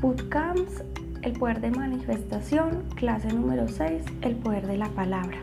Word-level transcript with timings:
Bootcamps, 0.00 0.84
el 1.22 1.32
poder 1.32 1.60
de 1.60 1.72
manifestación, 1.72 2.84
clase 2.94 3.32
número 3.32 3.66
6, 3.66 4.04
el 4.22 4.36
poder 4.36 4.68
de 4.68 4.78
la 4.78 4.88
palabra. 4.90 5.38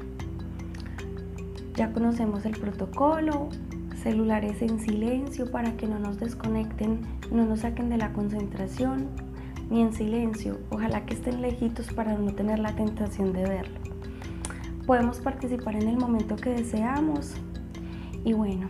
Ya 1.75 1.91
conocemos 1.91 2.45
el 2.45 2.53
protocolo, 2.53 3.49
celulares 4.01 4.61
en 4.61 4.79
silencio 4.79 5.51
para 5.51 5.75
que 5.75 5.87
no 5.87 5.99
nos 5.99 6.21
desconecten, 6.21 7.01
no 7.33 7.45
nos 7.45 7.59
saquen 7.59 7.89
de 7.89 7.97
la 7.97 8.13
concentración, 8.13 9.09
ni 9.69 9.81
en 9.81 9.91
silencio, 9.91 10.57
ojalá 10.69 11.05
que 11.05 11.15
estén 11.15 11.41
lejitos 11.41 11.91
para 11.91 12.17
no 12.17 12.33
tener 12.33 12.59
la 12.59 12.73
tentación 12.75 13.33
de 13.33 13.43
verlo. 13.43 13.79
Podemos 14.85 15.19
participar 15.19 15.75
en 15.75 15.89
el 15.89 15.97
momento 15.97 16.37
que 16.37 16.51
deseamos 16.51 17.33
y 18.23 18.31
bueno, 18.31 18.69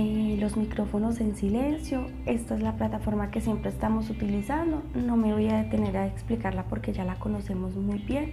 eh, 0.00 0.36
los 0.38 0.56
micrófonos 0.56 1.20
en 1.20 1.34
silencio. 1.34 2.06
Esta 2.24 2.54
es 2.54 2.62
la 2.62 2.76
plataforma 2.76 3.32
que 3.32 3.40
siempre 3.40 3.68
estamos 3.68 4.10
utilizando. 4.10 4.84
No 4.94 5.16
me 5.16 5.32
voy 5.32 5.48
a 5.48 5.64
detener 5.64 5.96
a 5.96 6.06
explicarla 6.06 6.62
porque 6.66 6.92
ya 6.92 7.04
la 7.04 7.16
conocemos 7.16 7.74
muy 7.74 7.98
bien. 7.98 8.32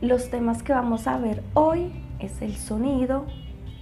Los 0.00 0.30
temas 0.30 0.64
que 0.64 0.72
vamos 0.72 1.06
a 1.06 1.16
ver 1.18 1.44
hoy 1.54 1.92
es 2.18 2.42
el 2.42 2.56
sonido, 2.56 3.24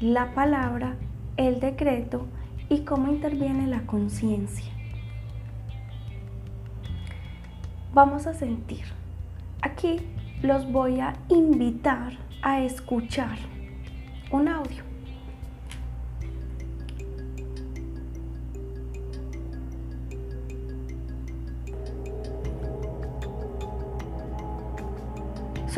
la 0.03 0.35
palabra, 0.35 0.97
el 1.39 1.61
decreto 1.61 2.27
y 2.69 2.81
cómo 2.81 3.11
interviene 3.11 3.67
la 3.69 3.87
conciencia. 3.87 4.71
Vamos 7.95 8.27
a 8.27 8.35
sentir. 8.35 8.85
Aquí 9.63 10.01
los 10.43 10.71
voy 10.71 11.01
a 11.01 11.15
invitar 11.31 12.13
a 12.43 12.61
escuchar 12.61 13.39
un 14.31 14.49
audio. 14.49 14.88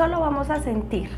Solo 0.00 0.18
vamos 0.18 0.48
a 0.48 0.58
sentir. 0.62 1.10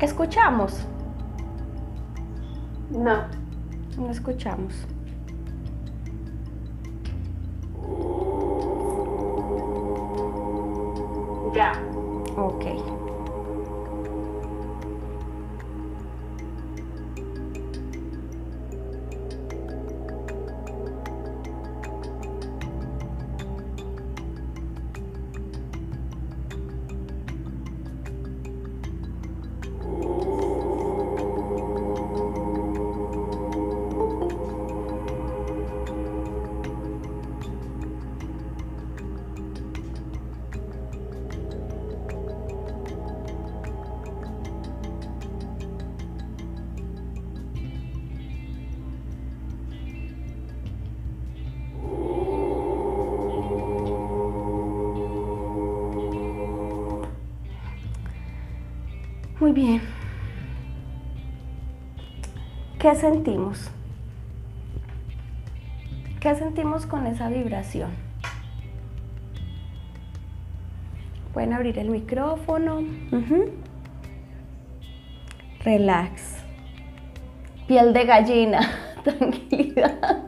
¿Escuchamos? 0.00 0.86
No. 2.88 3.24
No 3.98 4.10
escuchamos. 4.10 4.86
Muy 59.50 59.62
bien. 59.62 59.82
¿Qué 62.78 62.94
sentimos? 62.94 63.68
¿Qué 66.20 66.36
sentimos 66.36 66.86
con 66.86 67.08
esa 67.08 67.28
vibración? 67.28 67.90
Pueden 71.34 71.52
abrir 71.52 71.80
el 71.80 71.90
micrófono. 71.90 72.84
Relax. 75.64 76.44
Piel 77.66 77.92
de 77.92 78.04
gallina. 78.04 78.60
Tranquilidad. 79.02 80.24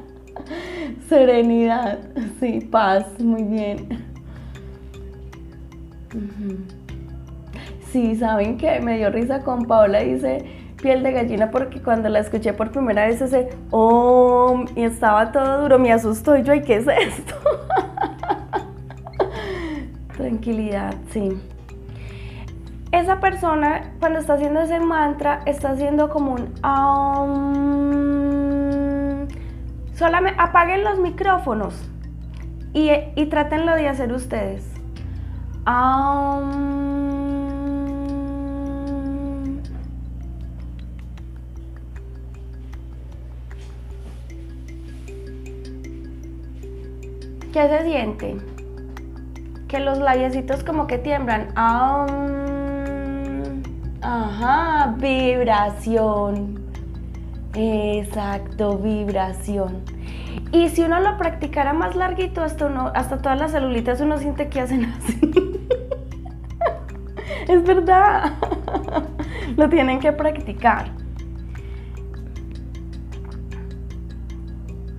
Serenidad. 1.06 1.98
Sí, 2.40 2.66
paz. 2.70 3.04
Muy 3.20 3.42
bien. 3.42 3.88
Sí, 7.92 8.16
saben 8.16 8.56
que 8.56 8.80
me 8.80 8.96
dio 8.96 9.10
risa 9.10 9.40
con 9.40 9.66
Paola, 9.66 10.00
dice 10.00 10.46
piel 10.80 11.02
de 11.02 11.12
gallina 11.12 11.50
porque 11.50 11.80
cuando 11.80 12.08
la 12.08 12.18
escuché 12.18 12.54
por 12.54 12.72
primera 12.72 13.06
vez 13.06 13.20
ese 13.20 13.50
oh 13.70 14.64
y 14.74 14.82
estaba 14.82 15.30
todo 15.30 15.62
duro, 15.62 15.78
me 15.78 15.92
asustó 15.92 16.36
y 16.36 16.42
yo, 16.42 16.54
¿y 16.54 16.62
qué 16.62 16.76
es 16.76 16.88
esto? 16.88 17.34
Tranquilidad, 20.16 20.94
sí. 21.10 21.38
Esa 22.90 23.20
persona 23.20 23.92
cuando 24.00 24.18
está 24.18 24.34
haciendo 24.34 24.60
ese 24.60 24.80
mantra 24.80 25.40
está 25.46 25.70
haciendo 25.70 26.08
como 26.08 26.32
un. 26.32 26.52
Solamente 29.94 30.40
apaguen 30.40 30.82
los 30.82 30.98
micrófonos 30.98 31.88
y, 32.72 32.90
y 33.14 33.26
trátenlo 33.26 33.74
de 33.74 33.88
hacer 33.88 34.12
ustedes. 34.12 34.68
Aum. 35.64 36.91
¿Qué 47.52 47.68
se 47.68 47.84
siente? 47.84 48.36
Que 49.68 49.78
los 49.78 49.98
labiecitos 49.98 50.64
como 50.64 50.86
que 50.86 50.96
tiemblan. 50.96 51.48
Ajá, 54.00 54.94
vibración. 54.98 56.64
Exacto, 57.54 58.78
vibración. 58.78 59.82
Y 60.50 60.70
si 60.70 60.82
uno 60.82 61.00
lo 61.00 61.18
practicara 61.18 61.74
más 61.74 61.94
larguito, 61.94 62.42
hasta, 62.42 62.66
hasta 62.94 63.18
todas 63.18 63.38
las 63.38 63.52
celulitas 63.52 64.00
uno 64.00 64.16
siente 64.16 64.48
que 64.48 64.60
hacen 64.60 64.86
así. 64.86 65.20
es 67.48 67.62
verdad. 67.64 68.32
lo 69.56 69.68
tienen 69.68 70.00
que 70.00 70.12
practicar. 70.12 70.90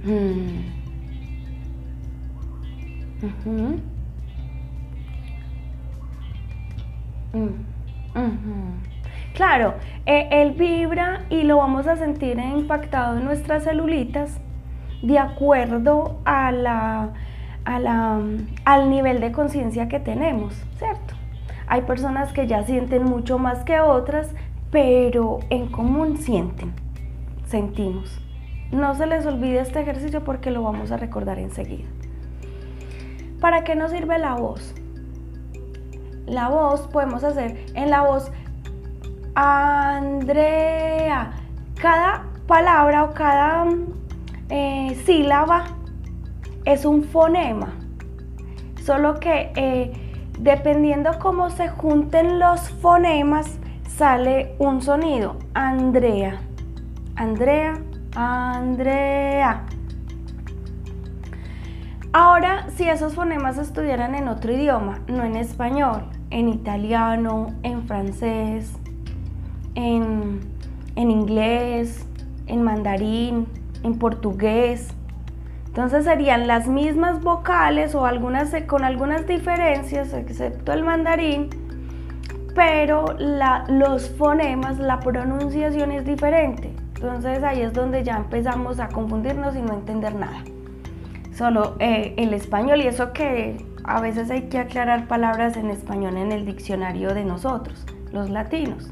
Mm. 0.04 0.73
Claro, 9.34 9.74
eh, 10.06 10.28
él 10.32 10.52
vibra 10.52 11.24
y 11.30 11.44
lo 11.44 11.58
vamos 11.58 11.88
a 11.88 11.96
sentir 11.96 12.38
impactado 12.40 13.18
en 13.18 13.26
nuestras 13.26 13.64
celulitas 13.64 14.40
de 15.02 15.18
acuerdo 15.18 16.20
a 16.24 16.52
la, 16.52 17.10
a 17.66 17.80
la, 17.80 18.22
al 18.66 18.90
nivel 18.90 19.20
de 19.20 19.32
conciencia 19.32 19.88
que 19.88 20.00
tenemos, 20.00 20.54
¿cierto? 20.78 21.16
Hay 21.68 21.82
personas 21.82 22.32
que 22.34 22.46
ya 22.46 22.64
sienten 22.64 23.04
mucho 23.04 23.40
más 23.40 23.64
que 23.64 23.80
otras, 23.80 24.30
pero 24.70 25.40
en 25.50 25.68
común 25.68 26.18
sienten, 26.18 26.74
sentimos. 27.48 28.20
No 28.72 28.94
se 28.96 29.08
les 29.08 29.26
olvide 29.26 29.60
este 29.60 29.82
ejercicio 29.82 30.24
porque 30.24 30.52
lo 30.52 30.62
vamos 30.62 30.92
a 30.92 30.98
recordar 30.98 31.40
enseguida. 31.40 31.88
¿Para 33.44 33.66
qué 33.66 33.76
nos 33.76 33.92
sirve 33.92 34.18
la 34.20 34.36
voz? 34.36 34.74
La 36.26 36.48
voz 36.48 36.88
podemos 36.88 37.26
hacer 37.26 37.66
en 37.76 37.90
la 37.90 38.04
voz 38.04 38.32
Andrea. 39.36 41.34
Cada 41.76 42.24
palabra 42.48 43.04
o 43.04 43.14
cada 43.14 43.66
eh, 44.48 44.98
sílaba 45.06 45.66
es 46.64 46.86
un 46.86 47.04
fonema. 47.04 47.74
Solo 48.82 49.20
que 49.20 49.52
eh, 49.58 49.92
dependiendo 50.40 51.20
cómo 51.20 51.50
se 51.50 51.68
junten 51.68 52.40
los 52.40 52.70
fonemas, 52.70 53.60
sale 53.90 54.56
un 54.58 54.82
sonido. 54.82 55.36
Andrea, 55.54 56.40
Andrea, 57.18 57.74
Andrea. 58.16 59.66
Ahora, 62.16 62.68
si 62.76 62.88
esos 62.88 63.16
fonemas 63.16 63.58
estuvieran 63.58 64.14
en 64.14 64.28
otro 64.28 64.54
idioma, 64.54 65.00
no 65.08 65.24
en 65.24 65.36
español, 65.36 66.04
en 66.30 66.48
italiano, 66.48 67.48
en 67.64 67.88
francés, 67.88 68.72
en, 69.74 70.42
en 70.96 71.10
inglés, 71.10 72.06
en 72.46 72.62
mandarín, 72.62 73.48
en 73.82 73.98
portugués, 73.98 74.90
entonces 75.66 76.06
serían 76.06 76.46
las 76.46 76.68
mismas 76.68 77.24
vocales 77.24 77.96
o 77.96 78.06
algunas 78.06 78.54
con 78.68 78.84
algunas 78.84 79.26
diferencias, 79.26 80.14
excepto 80.14 80.72
el 80.72 80.84
mandarín, 80.84 81.50
pero 82.54 83.06
los 83.18 84.08
fonemas, 84.12 84.78
la 84.78 85.00
pronunciación 85.00 85.92
es 85.92 86.06
diferente. 86.06 86.76
Entonces 86.94 87.42
ahí 87.42 87.62
es 87.62 87.74
donde 87.74 88.04
ya 88.04 88.18
empezamos 88.18 88.80
a 88.80 88.90
confundirnos 88.90 89.56
y 89.56 89.64
no 89.64 89.74
entender 89.74 90.14
nada. 90.14 90.44
Solo 91.36 91.76
eh, 91.80 92.14
el 92.18 92.34
español 92.34 92.82
y 92.82 92.88
eso 92.88 93.12
que 93.12 93.58
a 93.84 94.02
veces 94.02 94.30
hay 94.30 94.44
que 94.44 94.60
aclarar 94.60 95.08
palabras 95.08 95.58
en 95.58 95.70
español 95.70 96.18
en 96.18 96.32
el 96.32 96.46
diccionario 96.46 97.14
de 97.14 97.26
nosotros, 97.26 97.86
los 98.12 98.30
latinos. 98.30 98.92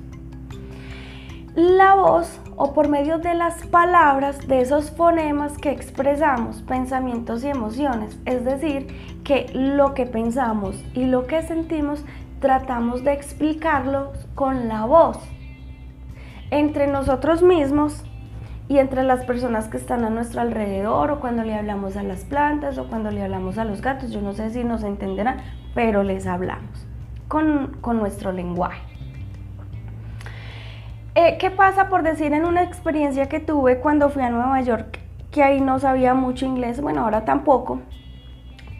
La 1.53 1.95
voz 1.95 2.39
o 2.55 2.73
por 2.73 2.87
medio 2.87 3.19
de 3.19 3.35
las 3.35 3.65
palabras, 3.67 4.47
de 4.47 4.61
esos 4.61 4.89
fonemas 4.89 5.57
que 5.57 5.69
expresamos 5.69 6.61
pensamientos 6.61 7.43
y 7.43 7.49
emociones, 7.49 8.17
es 8.25 8.45
decir, 8.45 8.87
que 9.23 9.49
lo 9.53 9.93
que 9.93 10.05
pensamos 10.05 10.81
y 10.93 11.05
lo 11.05 11.27
que 11.27 11.41
sentimos 11.41 12.03
tratamos 12.39 13.03
de 13.03 13.13
explicarlo 13.13 14.13
con 14.33 14.67
la 14.67 14.85
voz 14.85 15.19
entre 16.51 16.87
nosotros 16.87 17.41
mismos 17.43 18.03
y 18.71 18.79
entre 18.79 19.03
las 19.03 19.25
personas 19.25 19.67
que 19.67 19.75
están 19.75 20.05
a 20.05 20.09
nuestro 20.09 20.39
alrededor 20.39 21.11
o 21.11 21.19
cuando 21.19 21.43
le 21.43 21.53
hablamos 21.53 21.97
a 21.97 22.03
las 22.03 22.23
plantas 22.23 22.77
o 22.77 22.87
cuando 22.87 23.11
le 23.11 23.21
hablamos 23.21 23.57
a 23.57 23.65
los 23.65 23.81
gatos. 23.81 24.11
Yo 24.11 24.21
no 24.21 24.31
sé 24.31 24.49
si 24.49 24.63
nos 24.63 24.83
entenderán, 24.83 25.41
pero 25.75 26.03
les 26.03 26.25
hablamos 26.25 26.87
con, 27.27 27.75
con 27.81 27.97
nuestro 27.97 28.31
lenguaje. 28.31 28.81
Eh, 31.15 31.35
¿Qué 31.37 31.51
pasa 31.51 31.89
por 31.89 32.01
decir 32.01 32.31
en 32.31 32.45
una 32.45 32.63
experiencia 32.63 33.27
que 33.27 33.41
tuve 33.41 33.81
cuando 33.81 34.09
fui 34.09 34.23
a 34.23 34.29
Nueva 34.29 34.61
York? 34.61 34.99
Que 35.31 35.43
ahí 35.43 35.59
no 35.59 35.77
sabía 35.77 36.13
mucho 36.13 36.45
inglés, 36.45 36.79
bueno, 36.79 37.03
ahora 37.03 37.25
tampoco, 37.25 37.81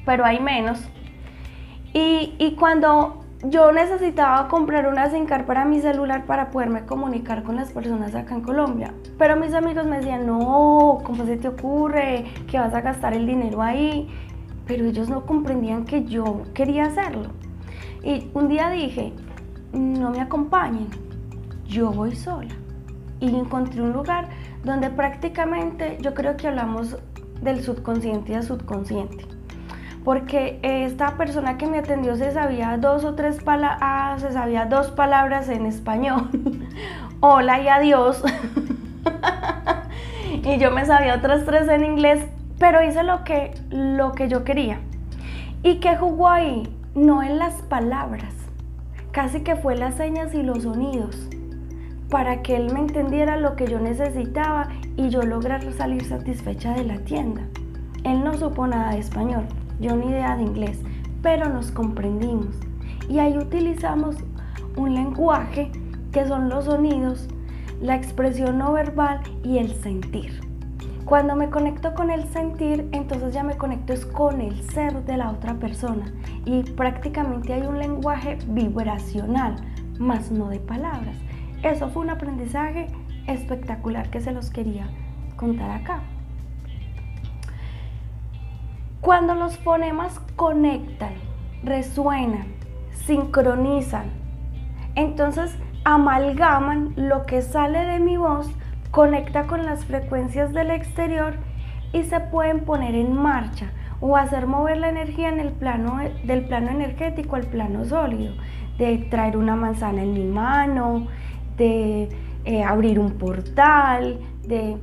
pero 0.06 0.24
hay 0.24 0.40
menos. 0.40 0.88
Y, 1.94 2.34
y 2.38 2.56
cuando 2.56 3.21
yo 3.44 3.72
necesitaba 3.72 4.48
comprar 4.48 4.88
una 4.88 5.10
SIM 5.10 5.26
card 5.26 5.46
para 5.46 5.66
mi 5.66 5.82
celular 5.82 6.26
para 6.26 6.52
poderme 6.52 6.86
comunicar 6.86 7.42
con 7.44 7.56
las 7.56 7.72
personas 7.72 8.14
acá 8.14 8.36
en 8.36 8.42
Colombia. 8.42 8.94
Pero 9.18 9.36
mis 9.36 9.54
amigos 9.54 9.86
me 9.86 9.98
decían, 9.98 10.28
no, 10.28 11.00
¿cómo 11.04 11.26
se 11.26 11.38
te 11.38 11.48
ocurre 11.48 12.26
que 12.48 12.60
vas 12.60 12.74
a 12.74 12.82
gastar 12.82 13.14
el 13.14 13.26
dinero 13.26 13.62
ahí? 13.64 14.08
Pero 14.68 14.86
ellos 14.86 15.10
no 15.10 15.26
comprendían 15.26 15.86
que 15.86 16.04
yo 16.06 16.44
quería 16.54 16.86
hacerlo. 16.86 17.30
Y 18.04 18.30
un 18.34 18.48
día 18.48 18.70
dije, 18.70 19.14
no 19.74 20.12
me 20.12 20.22
acompañen, 20.22 20.88
yo 21.66 21.92
voy 21.92 22.16
sola. 22.16 22.54
Y 23.20 23.36
encontré 23.36 23.82
un 23.82 23.92
lugar 23.92 24.30
donde 24.64 24.90
prácticamente 24.90 25.98
yo 26.00 26.14
creo 26.14 26.38
que 26.38 26.48
hablamos 26.48 26.98
del 27.42 27.64
subconsciente 27.64 28.34
y 28.34 28.44
subconsciente. 28.44 29.31
Porque 30.04 30.60
esta 30.64 31.16
persona 31.16 31.58
que 31.58 31.68
me 31.68 31.80
atendió 31.80 32.16
se 32.16 32.32
sabía 32.32 32.78
dos 32.78 33.04
o 33.04 33.14
tres 33.14 33.44
palabras, 33.44 33.80
ah, 33.82 34.16
se 34.20 34.32
sabía 34.32 34.66
dos 34.66 34.92
palabras 34.92 35.48
en 35.50 35.66
español. 35.66 36.30
Hola 37.20 37.62
y 37.62 37.68
adiós. 37.68 38.24
y 40.44 40.58
yo 40.58 40.72
me 40.72 40.86
sabía 40.86 41.16
otras 41.16 41.46
tres 41.46 41.68
en 41.68 41.86
inglés, 41.86 42.26
pero 42.58 42.84
hice 42.84 43.04
lo 43.04 43.24
que, 43.24 43.54
lo 43.70 44.14
que 44.14 44.28
yo 44.28 44.44
quería. 44.44 44.80
¿Y 45.62 45.80
qué 45.80 45.96
jugó 45.96 46.30
ahí? 46.30 46.76
No 46.96 47.22
en 47.22 47.38
las 47.38 47.54
palabras, 47.62 48.34
casi 49.12 49.42
que 49.42 49.56
fue 49.56 49.76
las 49.76 49.96
señas 49.96 50.34
y 50.34 50.42
los 50.42 50.64
sonidos 50.64 51.30
para 52.12 52.44
que 52.44 52.58
él 52.58 52.72
me 52.74 52.82
entendiera 52.82 53.38
lo 53.38 53.56
que 53.56 53.66
yo 53.66 53.80
necesitaba 53.80 54.68
y 54.98 55.10
yo 55.10 55.24
lograr 55.24 55.64
salir 55.72 56.04
satisfecha 56.04 56.74
de 56.74 56.84
la 56.84 56.98
tienda. 57.00 57.42
Él 58.04 58.24
no 58.24 58.38
supo 58.38 58.68
nada 58.68 58.92
de 58.92 59.00
español, 59.00 59.46
yo 59.82 59.96
ni 59.96 60.08
idea 60.08 60.38
de 60.38 60.44
inglés, 60.44 60.80
pero 61.22 61.50
nos 61.50 61.72
comprendimos. 61.72 62.56
Y 63.10 63.20
ahí 63.20 63.38
utilizamos 63.38 64.16
un 64.78 64.94
lenguaje 64.94 65.72
que 66.12 66.26
son 66.26 66.50
los 66.50 66.66
sonidos, 66.66 67.28
la 67.82 67.96
expresión 67.96 68.58
no 68.58 68.74
verbal 68.74 69.22
y 69.44 69.58
el 69.58 69.74
sentir. 69.74 70.40
Cuando 71.06 71.36
me 71.36 71.50
conecto 71.50 71.94
con 71.94 72.10
el 72.10 72.24
sentir, 72.30 72.88
entonces 72.92 73.34
ya 73.34 73.44
me 73.44 73.58
conecto 73.58 73.92
es 73.92 74.06
con 74.06 74.40
el 74.40 74.62
ser 74.70 75.04
de 75.04 75.18
la 75.18 75.32
otra 75.32 75.56
persona 75.56 76.06
y 76.46 76.64
prácticamente 76.64 77.54
hay 77.54 77.64
un 77.64 77.80
lenguaje 77.80 78.38
vibracional, 78.48 79.56
más 80.00 80.32
no 80.32 80.48
de 80.48 80.60
palabras. 80.60 81.18
Eso 81.64 81.90
fue 81.90 82.04
un 82.04 82.12
aprendizaje 82.12 82.88
espectacular 83.28 84.10
que 84.10 84.22
se 84.22 84.32
los 84.32 84.50
quería 84.52 84.88
contar 85.36 85.72
acá. 85.72 86.02
Cuando 89.02 89.34
los 89.34 89.58
fonemas 89.58 90.20
conectan, 90.36 91.14
resuenan, 91.64 92.46
sincronizan, 92.92 94.12
entonces 94.94 95.58
amalgaman 95.84 96.94
lo 96.96 97.26
que 97.26 97.42
sale 97.42 97.80
de 97.86 98.00
mi 98.00 98.18
voz, 98.18 98.52
conecta 98.92 99.48
con 99.48 99.66
las 99.66 99.86
frecuencias 99.86 100.54
del 100.54 100.70
exterior 100.70 101.34
y 101.94 102.04
se 102.04 102.20
pueden 102.20 102.60
poner 102.60 102.94
en 102.94 103.14
marcha 103.14 103.72
o 104.02 104.18
hacer 104.18 104.46
mover 104.46 104.78
la 104.78 104.90
energía 104.90 105.30
en 105.30 105.40
el 105.40 105.52
plano 105.52 105.98
del 106.24 106.46
plano 106.46 106.70
energético 106.70 107.38
al 107.38 107.48
plano 107.48 107.86
sólido, 107.86 108.36
de 108.78 109.00
traer 109.10 109.36
una 109.36 109.56
manzana 109.56 110.04
en 110.04 110.14
mi 110.14 110.26
mano, 110.26 111.08
de 111.58 112.08
eh, 112.46 112.64
abrir 112.64 113.00
un 113.00 113.14
portal, 113.14 114.20
de 114.44 114.78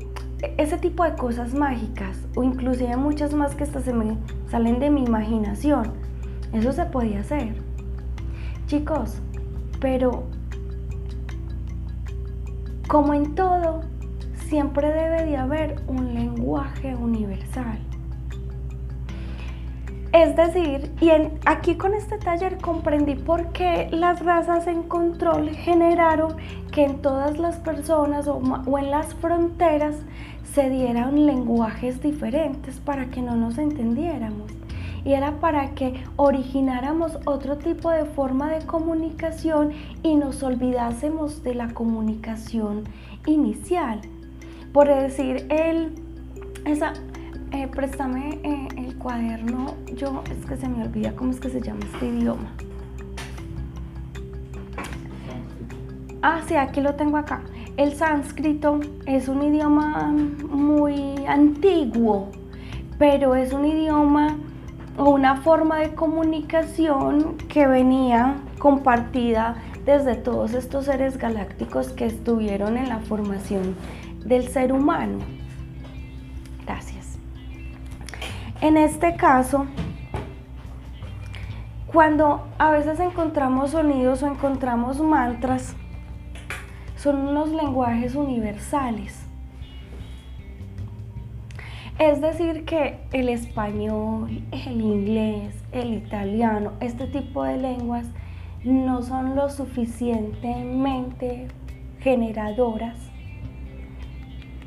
ese 0.56 0.78
tipo 0.78 1.04
de 1.04 1.14
cosas 1.14 1.54
mágicas 1.54 2.16
o 2.36 2.42
inclusive 2.42 2.96
muchas 2.96 3.34
más 3.34 3.54
que 3.54 3.64
hasta 3.64 3.80
se 3.80 3.92
me 3.92 4.16
salen 4.50 4.78
de 4.78 4.90
mi 4.90 5.04
imaginación. 5.04 5.92
Eso 6.52 6.72
se 6.72 6.84
podía 6.84 7.20
hacer. 7.20 7.54
Chicos, 8.66 9.20
pero 9.80 10.24
como 12.86 13.14
en 13.14 13.34
todo, 13.34 13.82
siempre 14.48 14.88
debe 14.88 15.24
de 15.24 15.36
haber 15.36 15.82
un 15.88 16.14
lenguaje 16.14 16.94
universal. 16.94 17.78
Es 20.12 20.34
decir, 20.36 20.90
y 21.02 21.10
aquí 21.44 21.76
con 21.76 21.92
este 21.92 22.16
taller 22.16 22.56
comprendí 22.56 23.14
por 23.14 23.52
qué 23.52 23.88
las 23.92 24.24
razas 24.24 24.66
en 24.66 24.84
control 24.84 25.50
generaron 25.50 26.36
que 26.72 26.84
en 26.84 27.02
todas 27.02 27.38
las 27.38 27.56
personas 27.56 28.26
o 28.26 28.78
en 28.78 28.90
las 28.90 29.14
fronteras 29.16 29.96
se 30.58 30.70
dieran 30.70 31.24
lenguajes 31.24 32.02
diferentes 32.02 32.80
para 32.80 33.10
que 33.10 33.22
no 33.22 33.36
nos 33.36 33.58
entendiéramos. 33.58 34.50
Y 35.04 35.12
era 35.12 35.38
para 35.38 35.70
que 35.76 36.02
origináramos 36.16 37.16
otro 37.26 37.58
tipo 37.58 37.92
de 37.92 38.04
forma 38.04 38.50
de 38.50 38.66
comunicación 38.66 39.70
y 40.02 40.16
nos 40.16 40.42
olvidásemos 40.42 41.44
de 41.44 41.54
la 41.54 41.68
comunicación 41.68 42.82
inicial. 43.24 44.00
Por 44.72 44.88
decir, 44.88 45.46
el, 45.48 45.92
esa, 46.64 46.92
eh, 47.52 47.68
préstame 47.68 48.40
eh, 48.42 48.68
el 48.78 48.96
cuaderno. 48.96 49.74
Yo 49.94 50.24
es 50.28 50.44
que 50.44 50.56
se 50.56 50.68
me 50.68 50.82
olvida 50.82 51.12
cómo 51.14 51.30
es 51.30 51.38
que 51.38 51.50
se 51.50 51.60
llama 51.60 51.82
este 51.84 52.08
idioma. 52.08 52.52
Ah, 56.20 56.40
sí, 56.48 56.56
aquí 56.56 56.80
lo 56.80 56.96
tengo 56.96 57.16
acá. 57.16 57.42
El 57.78 57.94
sánscrito 57.94 58.80
es 59.06 59.28
un 59.28 59.40
idioma 59.40 60.12
muy 60.50 61.24
antiguo, 61.28 62.28
pero 62.98 63.36
es 63.36 63.52
un 63.52 63.64
idioma 63.66 64.36
o 64.96 65.10
una 65.10 65.36
forma 65.36 65.78
de 65.78 65.94
comunicación 65.94 67.36
que 67.48 67.68
venía 67.68 68.34
compartida 68.58 69.62
desde 69.84 70.16
todos 70.16 70.54
estos 70.54 70.86
seres 70.86 71.18
galácticos 71.18 71.90
que 71.90 72.06
estuvieron 72.06 72.76
en 72.76 72.88
la 72.88 72.98
formación 72.98 73.76
del 74.24 74.48
ser 74.48 74.72
humano. 74.72 75.18
En 78.60 78.76
este 78.76 79.14
caso, 79.14 79.66
cuando 81.86 82.48
a 82.58 82.72
veces 82.72 82.98
encontramos 82.98 83.70
sonidos 83.70 84.24
o 84.24 84.26
encontramos 84.26 85.00
mantras, 85.00 85.76
son 87.08 87.26
unos 87.26 87.48
lenguajes 87.48 88.14
universales. 88.14 89.24
Es 91.98 92.20
decir, 92.20 92.66
que 92.66 92.98
el 93.14 93.30
español, 93.30 94.42
el 94.52 94.80
inglés, 94.82 95.54
el 95.72 95.94
italiano, 95.94 96.74
este 96.80 97.06
tipo 97.06 97.44
de 97.44 97.56
lenguas 97.56 98.04
no 98.62 99.00
son 99.00 99.36
lo 99.36 99.48
suficientemente 99.48 101.48
generadoras 102.00 102.98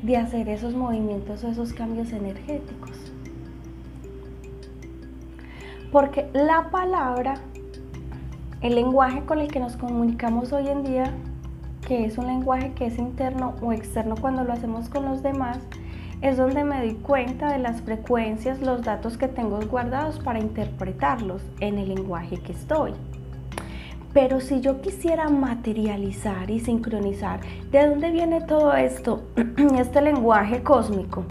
de 0.02 0.16
hacer 0.16 0.48
esos 0.48 0.74
movimientos 0.74 1.44
o 1.44 1.48
esos 1.48 1.72
cambios 1.72 2.12
energéticos. 2.12 3.12
Porque 5.92 6.28
la 6.32 6.72
palabra, 6.72 7.34
el 8.62 8.74
lenguaje 8.74 9.24
con 9.26 9.38
el 9.38 9.46
que 9.46 9.60
nos 9.60 9.76
comunicamos 9.76 10.52
hoy 10.52 10.66
en 10.66 10.82
día, 10.82 11.14
que 11.92 12.06
es 12.06 12.16
un 12.16 12.26
lenguaje 12.26 12.72
que 12.72 12.86
es 12.86 12.96
interno 12.96 13.52
o 13.60 13.70
externo 13.70 14.14
cuando 14.18 14.44
lo 14.44 14.54
hacemos 14.54 14.88
con 14.88 15.04
los 15.04 15.22
demás, 15.22 15.58
es 16.22 16.38
donde 16.38 16.64
me 16.64 16.78
doy 16.78 16.94
cuenta 16.94 17.52
de 17.52 17.58
las 17.58 17.82
frecuencias, 17.82 18.62
los 18.62 18.80
datos 18.80 19.18
que 19.18 19.28
tengo 19.28 19.60
guardados 19.70 20.18
para 20.18 20.38
interpretarlos 20.38 21.42
en 21.60 21.76
el 21.76 21.94
lenguaje 21.94 22.38
que 22.38 22.52
estoy. 22.52 22.92
Pero 24.14 24.40
si 24.40 24.62
yo 24.62 24.80
quisiera 24.80 25.28
materializar 25.28 26.50
y 26.50 26.60
sincronizar, 26.60 27.40
¿de 27.70 27.86
dónde 27.86 28.10
viene 28.10 28.40
todo 28.40 28.72
esto? 28.72 29.24
Este 29.78 30.00
lenguaje 30.00 30.62
cósmico. 30.62 31.26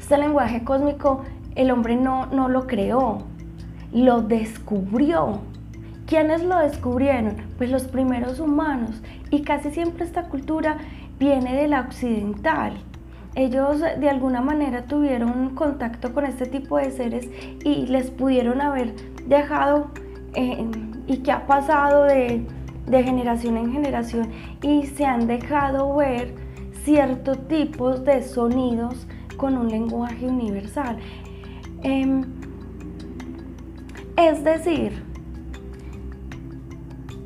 Este 0.00 0.16
lenguaje 0.16 0.64
cósmico 0.64 1.24
el 1.56 1.70
hombre 1.72 1.96
no, 1.96 2.24
no 2.24 2.48
lo 2.48 2.66
creó, 2.66 3.18
lo 3.92 4.22
descubrió. 4.22 5.40
¿Quiénes 6.06 6.42
lo 6.42 6.58
descubrieron? 6.58 7.36
Pues 7.58 7.70
los 7.70 7.84
primeros 7.84 8.40
humanos. 8.40 9.02
Y 9.32 9.42
casi 9.42 9.72
siempre 9.72 10.04
esta 10.04 10.28
cultura 10.28 10.78
viene 11.18 11.56
de 11.56 11.66
la 11.66 11.80
occidental 11.80 12.74
ellos 13.34 13.80
de 13.80 14.10
alguna 14.10 14.42
manera 14.42 14.84
tuvieron 14.84 15.54
contacto 15.54 16.12
con 16.12 16.26
este 16.26 16.46
tipo 16.46 16.76
de 16.76 16.90
seres 16.90 17.28
y 17.64 17.86
les 17.86 18.10
pudieron 18.10 18.60
haber 18.60 18.94
dejado 19.26 19.90
eh, 20.34 20.66
y 21.06 21.18
que 21.18 21.32
ha 21.32 21.46
pasado 21.46 22.04
de, 22.04 22.46
generación 22.90 23.56
en 23.56 23.72
generación 23.72 24.28
y 24.60 24.84
se 24.86 25.06
han 25.06 25.26
dejado 25.26 25.96
ver 25.96 26.34
ciertos 26.84 27.48
tipos 27.48 28.04
de 28.04 28.22
sonidos 28.22 29.06
con 29.38 29.56
un 29.56 29.68
lenguaje 29.68 30.26
universal. 30.26 30.98
Em, 31.82 32.22
es 34.16 34.44
decir, 34.44 35.02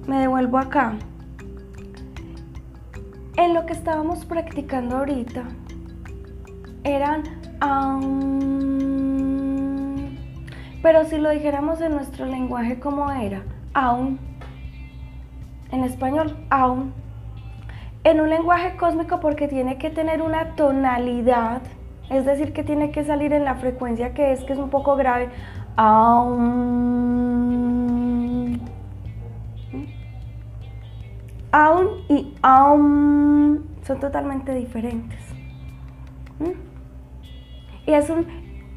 me 0.06 0.20
devuelvo 0.20 0.58
acá. 0.58 0.96
En 3.36 3.52
lo 3.52 3.66
que 3.66 3.74
estábamos 3.74 4.24
practicando 4.24 4.96
ahorita, 4.96 5.44
eran 6.84 7.22
Pero 10.82 11.04
si 11.04 11.18
lo 11.18 11.30
dijéramos 11.30 11.80
en 11.82 11.92
nuestro 11.92 12.24
lenguaje, 12.24 12.80
¿cómo 12.80 13.10
era? 13.10 13.42
Aún. 13.74 14.18
En 15.70 15.84
español, 15.84 16.36
aún. 16.48 16.94
En 18.04 18.20
un 18.20 18.30
lenguaje 18.30 18.76
cósmico 18.76 19.20
porque 19.20 19.48
tiene 19.48 19.76
que 19.78 19.90
tener 19.90 20.22
una 20.22 20.54
tonalidad, 20.54 21.60
es 22.08 22.24
decir, 22.24 22.52
que 22.52 22.62
tiene 22.62 22.90
que 22.90 23.04
salir 23.04 23.32
en 23.32 23.44
la 23.44 23.56
frecuencia 23.56 24.14
que 24.14 24.32
es, 24.32 24.44
que 24.44 24.54
es 24.54 24.58
un 24.58 24.70
poco 24.70 24.96
grave. 24.96 25.28
Aún. 25.76 27.25
Aún 31.58 32.02
y 32.10 32.34
aún 32.42 33.64
son 33.80 33.98
totalmente 33.98 34.52
diferentes. 34.52 35.18
¿Mm? 36.38 36.50
Y 37.86 37.94
es 37.94 38.10
un, 38.10 38.26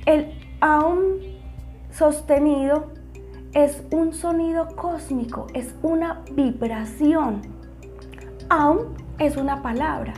el 0.06 0.32
aún 0.62 1.18
sostenido 1.92 2.94
es 3.54 3.84
un 3.92 4.14
sonido 4.14 4.70
cósmico, 4.78 5.48
es 5.54 5.76
una 5.82 6.22
vibración. 6.32 7.42
Aún 8.48 8.96
es 9.18 9.36
una 9.36 9.62
palabra. 9.62 10.14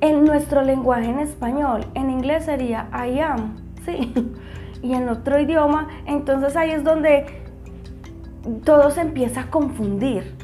En 0.00 0.24
nuestro 0.24 0.62
lenguaje 0.62 1.06
en 1.06 1.18
español, 1.18 1.84
en 1.94 2.10
inglés 2.10 2.44
sería 2.44 2.88
I 2.92 3.18
am, 3.18 3.56
¿sí? 3.84 4.14
Y 4.84 4.94
en 4.94 5.08
otro 5.08 5.40
idioma, 5.40 5.88
entonces 6.06 6.54
ahí 6.54 6.70
es 6.70 6.84
donde 6.84 7.26
todo 8.64 8.92
se 8.92 9.00
empieza 9.00 9.40
a 9.40 9.50
confundir. 9.50 10.43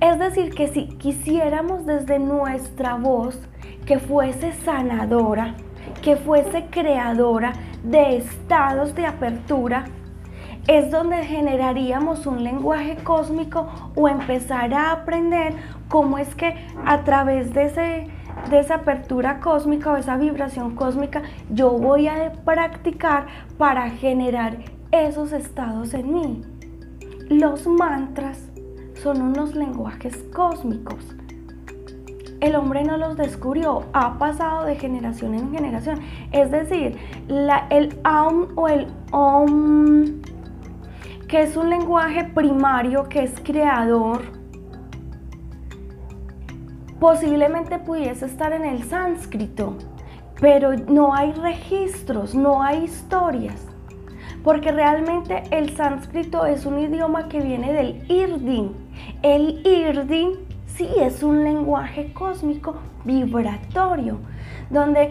Es 0.00 0.18
decir, 0.18 0.54
que 0.54 0.68
si 0.68 0.86
quisiéramos 0.86 1.84
desde 1.84 2.18
nuestra 2.18 2.94
voz 2.94 3.38
que 3.84 3.98
fuese 3.98 4.52
sanadora, 4.52 5.54
que 6.00 6.16
fuese 6.16 6.66
creadora 6.70 7.52
de 7.84 8.16
estados 8.16 8.94
de 8.94 9.04
apertura, 9.04 9.84
es 10.66 10.90
donde 10.90 11.18
generaríamos 11.24 12.26
un 12.26 12.44
lenguaje 12.44 12.96
cósmico 13.04 13.66
o 13.94 14.08
empezar 14.08 14.72
a 14.72 14.92
aprender 14.92 15.54
cómo 15.88 16.16
es 16.16 16.34
que 16.34 16.54
a 16.86 17.04
través 17.04 17.52
de, 17.52 17.64
ese, 17.64 18.06
de 18.48 18.58
esa 18.58 18.76
apertura 18.76 19.40
cósmica 19.40 19.92
o 19.92 19.96
esa 19.96 20.16
vibración 20.16 20.76
cósmica 20.76 21.22
yo 21.50 21.72
voy 21.72 22.08
a 22.08 22.32
practicar 22.44 23.26
para 23.58 23.90
generar 23.90 24.58
esos 24.92 25.32
estados 25.32 25.92
en 25.92 26.12
mí. 26.12 26.42
Los 27.28 27.66
mantras 27.66 28.49
son 29.02 29.22
unos 29.22 29.54
lenguajes 29.54 30.16
cósmicos 30.34 31.14
el 32.40 32.56
hombre 32.56 32.84
no 32.84 32.96
los 32.96 33.16
descubrió, 33.16 33.84
ha 33.92 34.18
pasado 34.18 34.64
de 34.64 34.76
generación 34.76 35.34
en 35.34 35.52
generación. 35.52 36.00
Es 36.32 36.50
decir, 36.50 36.96
el 37.28 37.98
aum 38.02 38.48
o 38.56 38.68
el 38.68 38.88
om, 39.12 40.22
que 41.28 41.42
es 41.42 41.56
un 41.56 41.68
lenguaje 41.70 42.24
primario, 42.24 43.08
que 43.08 43.22
es 43.22 43.32
creador, 43.42 44.22
posiblemente 46.98 47.78
pudiese 47.78 48.26
estar 48.26 48.52
en 48.52 48.64
el 48.64 48.84
sánscrito, 48.84 49.76
pero 50.40 50.74
no 50.74 51.14
hay 51.14 51.32
registros, 51.32 52.34
no 52.34 52.62
hay 52.62 52.84
historias. 52.84 53.69
Porque 54.44 54.72
realmente 54.72 55.42
el 55.50 55.76
sánscrito 55.76 56.46
es 56.46 56.66
un 56.66 56.78
idioma 56.78 57.28
que 57.28 57.40
viene 57.40 57.72
del 57.72 58.04
irdin. 58.10 58.72
El 59.22 59.66
irdin 59.66 60.32
sí 60.66 60.88
es 60.98 61.22
un 61.22 61.44
lenguaje 61.44 62.12
cósmico 62.12 62.76
vibratorio, 63.04 64.18
donde, 64.70 65.10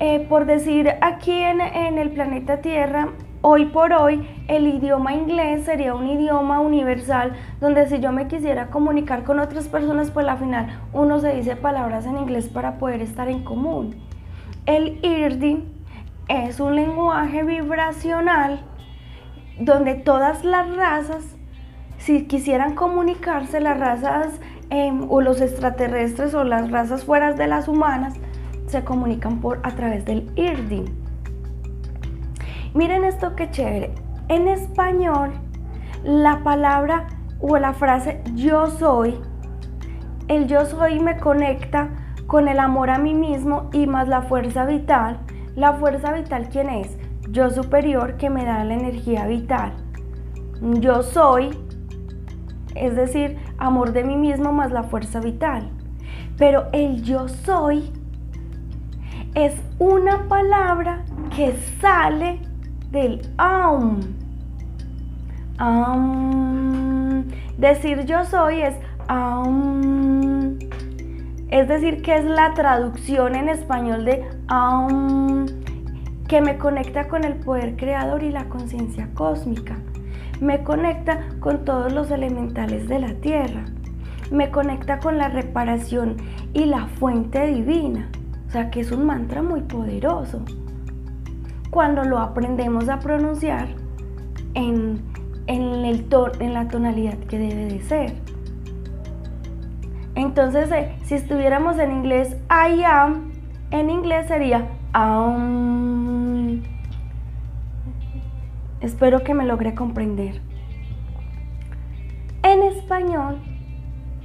eh, 0.00 0.26
por 0.28 0.44
decir, 0.44 0.90
aquí 1.00 1.32
en, 1.32 1.60
en 1.60 1.98
el 1.98 2.10
planeta 2.10 2.60
Tierra, 2.60 3.08
hoy 3.40 3.66
por 3.66 3.92
hoy 3.92 4.26
el 4.48 4.66
idioma 4.66 5.14
inglés 5.14 5.64
sería 5.64 5.94
un 5.94 6.06
idioma 6.06 6.60
universal 6.60 7.32
donde 7.60 7.88
si 7.88 8.00
yo 8.00 8.12
me 8.12 8.28
quisiera 8.28 8.68
comunicar 8.68 9.24
con 9.24 9.40
otras 9.40 9.68
personas, 9.68 10.10
pues 10.10 10.26
al 10.28 10.38
final 10.38 10.80
uno 10.92 11.18
se 11.20 11.34
dice 11.34 11.56
palabras 11.56 12.06
en 12.06 12.18
inglés 12.18 12.48
para 12.48 12.78
poder 12.78 13.00
estar 13.00 13.28
en 13.28 13.42
común. 13.42 13.96
El 14.64 15.00
IRDI 15.02 15.64
es 16.32 16.60
un 16.60 16.76
lenguaje 16.76 17.42
vibracional 17.42 18.64
donde 19.58 19.94
todas 19.94 20.44
las 20.44 20.74
razas, 20.76 21.36
si 21.98 22.26
quisieran 22.26 22.74
comunicarse, 22.74 23.60
las 23.60 23.78
razas 23.78 24.40
Em, 24.74 25.06
o 25.10 25.20
los 25.20 25.42
extraterrestres 25.42 26.32
o 26.32 26.44
las 26.44 26.70
razas 26.70 27.04
fuera 27.04 27.34
de 27.34 27.46
las 27.46 27.68
humanas 27.68 28.14
se 28.68 28.82
comunican 28.84 29.38
por 29.40 29.60
a 29.64 29.72
través 29.72 30.06
del 30.06 30.30
IRDI. 30.34 30.86
Miren 32.72 33.04
esto 33.04 33.36
que 33.36 33.50
chévere. 33.50 33.92
En 34.28 34.48
español, 34.48 35.32
la 36.04 36.42
palabra 36.42 37.06
o 37.38 37.58
la 37.58 37.74
frase 37.74 38.22
yo 38.34 38.66
soy, 38.68 39.20
el 40.28 40.46
yo 40.46 40.64
soy 40.64 41.00
me 41.00 41.18
conecta 41.18 41.90
con 42.26 42.48
el 42.48 42.58
amor 42.58 42.88
a 42.88 42.96
mí 42.96 43.12
mismo 43.12 43.68
y 43.74 43.86
más 43.86 44.08
la 44.08 44.22
fuerza 44.22 44.64
vital. 44.64 45.18
La 45.54 45.74
fuerza 45.74 46.12
vital, 46.12 46.48
¿quién 46.50 46.68
es? 46.68 46.96
Yo 47.30 47.50
superior 47.50 48.16
que 48.16 48.30
me 48.30 48.44
da 48.44 48.64
la 48.64 48.74
energía 48.74 49.26
vital. 49.26 49.72
Yo 50.80 51.02
soy 51.02 51.50
es 52.74 52.96
decir, 52.96 53.38
amor 53.58 53.92
de 53.92 54.04
mí 54.04 54.16
mismo 54.16 54.52
más 54.52 54.72
la 54.72 54.84
fuerza 54.84 55.20
vital. 55.20 55.68
Pero 56.38 56.68
el 56.72 57.02
yo 57.02 57.28
soy 57.28 57.92
es 59.34 59.54
una 59.78 60.28
palabra 60.28 61.04
que 61.34 61.54
sale 61.80 62.40
del 62.90 63.22
aum. 63.36 64.00
Decir 67.58 68.04
yo 68.04 68.24
soy 68.24 68.62
es 68.62 68.74
aum. 69.08 70.58
Es 71.50 71.68
decir, 71.68 72.00
que 72.00 72.16
es 72.16 72.24
la 72.24 72.54
traducción 72.54 73.34
en 73.34 73.50
español 73.50 74.06
de 74.06 74.24
que 76.28 76.40
me 76.40 76.58
conecta 76.58 77.08
con 77.08 77.24
el 77.24 77.36
poder 77.36 77.76
creador 77.76 78.22
y 78.22 78.30
la 78.30 78.48
conciencia 78.48 79.08
cósmica 79.14 79.76
me 80.42 80.64
conecta 80.64 81.28
con 81.38 81.64
todos 81.64 81.92
los 81.92 82.10
elementales 82.10 82.88
de 82.88 82.98
la 82.98 83.14
tierra, 83.14 83.64
me 84.32 84.50
conecta 84.50 84.98
con 84.98 85.16
la 85.16 85.28
reparación 85.28 86.16
y 86.52 86.64
la 86.64 86.86
fuente 86.86 87.46
divina, 87.46 88.10
o 88.48 88.50
sea 88.50 88.68
que 88.68 88.80
es 88.80 88.90
un 88.90 89.06
mantra 89.06 89.40
muy 89.42 89.60
poderoso. 89.60 90.42
Cuando 91.70 92.02
lo 92.02 92.18
aprendemos 92.18 92.88
a 92.88 92.98
pronunciar 92.98 93.68
en, 94.54 95.00
en, 95.46 95.62
el 95.84 96.06
en 96.40 96.54
la 96.54 96.66
tonalidad 96.66 97.18
que 97.18 97.38
debe 97.38 97.66
de 97.66 97.80
ser. 97.82 98.14
Entonces, 100.16 100.72
eh, 100.72 100.96
si 101.04 101.14
estuviéramos 101.14 101.78
en 101.78 101.92
inglés, 101.92 102.36
I 102.50 102.82
am, 102.82 103.31
en 103.72 103.90
inglés 103.90 104.28
sería 104.28 104.68
am. 104.92 106.62
Espero 108.80 109.24
que 109.24 109.34
me 109.34 109.46
logre 109.46 109.74
comprender. 109.74 110.40
En 112.42 112.62
español, 112.62 113.38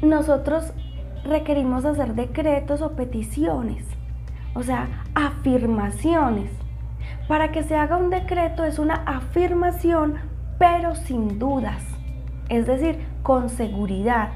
nosotros 0.01 0.73
requerimos 1.23 1.85
hacer 1.85 2.13
decretos 2.13 2.81
o 2.81 2.91
peticiones, 2.91 3.85
o 4.53 4.63
sea, 4.63 4.87
afirmaciones. 5.15 6.51
Para 7.27 7.51
que 7.51 7.63
se 7.63 7.75
haga 7.75 7.97
un 7.97 8.09
decreto 8.09 8.63
es 8.63 8.79
una 8.79 8.95
afirmación, 9.05 10.15
pero 10.57 10.95
sin 10.95 11.39
dudas, 11.39 11.83
es 12.49 12.65
decir, 12.65 13.05
con 13.23 13.49
seguridad. 13.49 14.29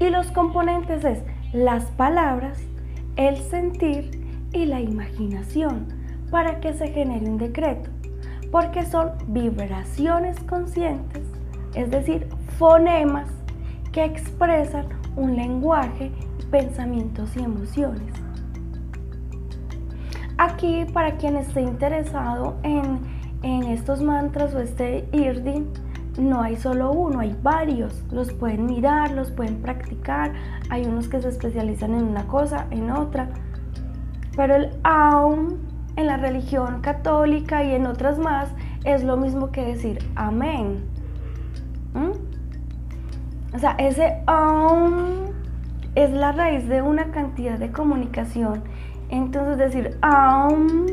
Y 0.00 0.10
los 0.10 0.30
componentes 0.32 1.04
es 1.04 1.22
las 1.52 1.84
palabras, 1.92 2.60
el 3.16 3.36
sentir 3.36 4.21
y 4.52 4.66
la 4.66 4.80
imaginación 4.80 5.86
para 6.30 6.60
que 6.60 6.72
se 6.72 6.88
genere 6.88 7.28
un 7.28 7.38
decreto, 7.38 7.90
porque 8.50 8.84
son 8.84 9.10
vibraciones 9.28 10.38
conscientes, 10.40 11.22
es 11.74 11.90
decir, 11.90 12.28
fonemas 12.58 13.28
que 13.92 14.04
expresan 14.04 14.86
un 15.16 15.36
lenguaje, 15.36 16.10
pensamientos 16.50 17.36
y 17.36 17.40
emociones. 17.40 18.22
Aquí, 20.38 20.86
para 20.92 21.18
quien 21.18 21.36
esté 21.36 21.60
interesado 21.60 22.56
en, 22.62 23.22
estos 23.42 24.02
mantras 24.02 24.54
o 24.54 24.60
este 24.60 25.08
irdin, 25.12 25.68
no 26.18 26.42
hay 26.42 26.56
solo 26.56 26.92
uno, 26.92 27.20
hay 27.20 27.36
varios. 27.42 28.04
Los 28.10 28.32
pueden 28.32 28.66
mirar, 28.66 29.12
los 29.12 29.30
pueden 29.30 29.60
practicar. 29.62 30.32
Hay 30.68 30.84
unos 30.84 31.08
que 31.08 31.20
se 31.20 31.28
especializan 31.28 31.94
en 31.94 32.04
una 32.04 32.26
cosa, 32.26 32.66
en 32.70 32.90
otra. 32.90 33.28
Pero 34.36 34.54
el 34.54 34.70
aum 34.84 35.58
en 35.96 36.06
la 36.06 36.16
religión 36.16 36.80
católica 36.80 37.62
y 37.64 37.74
en 37.74 37.86
otras 37.86 38.18
más 38.18 38.48
es 38.84 39.04
lo 39.04 39.16
mismo 39.16 39.50
que 39.50 39.64
decir 39.64 39.98
amén. 40.14 40.80
¿Mm? 41.94 43.54
O 43.54 43.58
sea, 43.58 43.72
ese 43.72 44.22
aum 44.26 45.26
es 45.94 46.10
la 46.10 46.32
raíz 46.32 46.66
de 46.68 46.80
una 46.80 47.10
cantidad 47.10 47.58
de 47.58 47.70
comunicación. 47.70 48.62
Entonces 49.10 49.58
decir 49.58 49.98
aum 50.00 50.86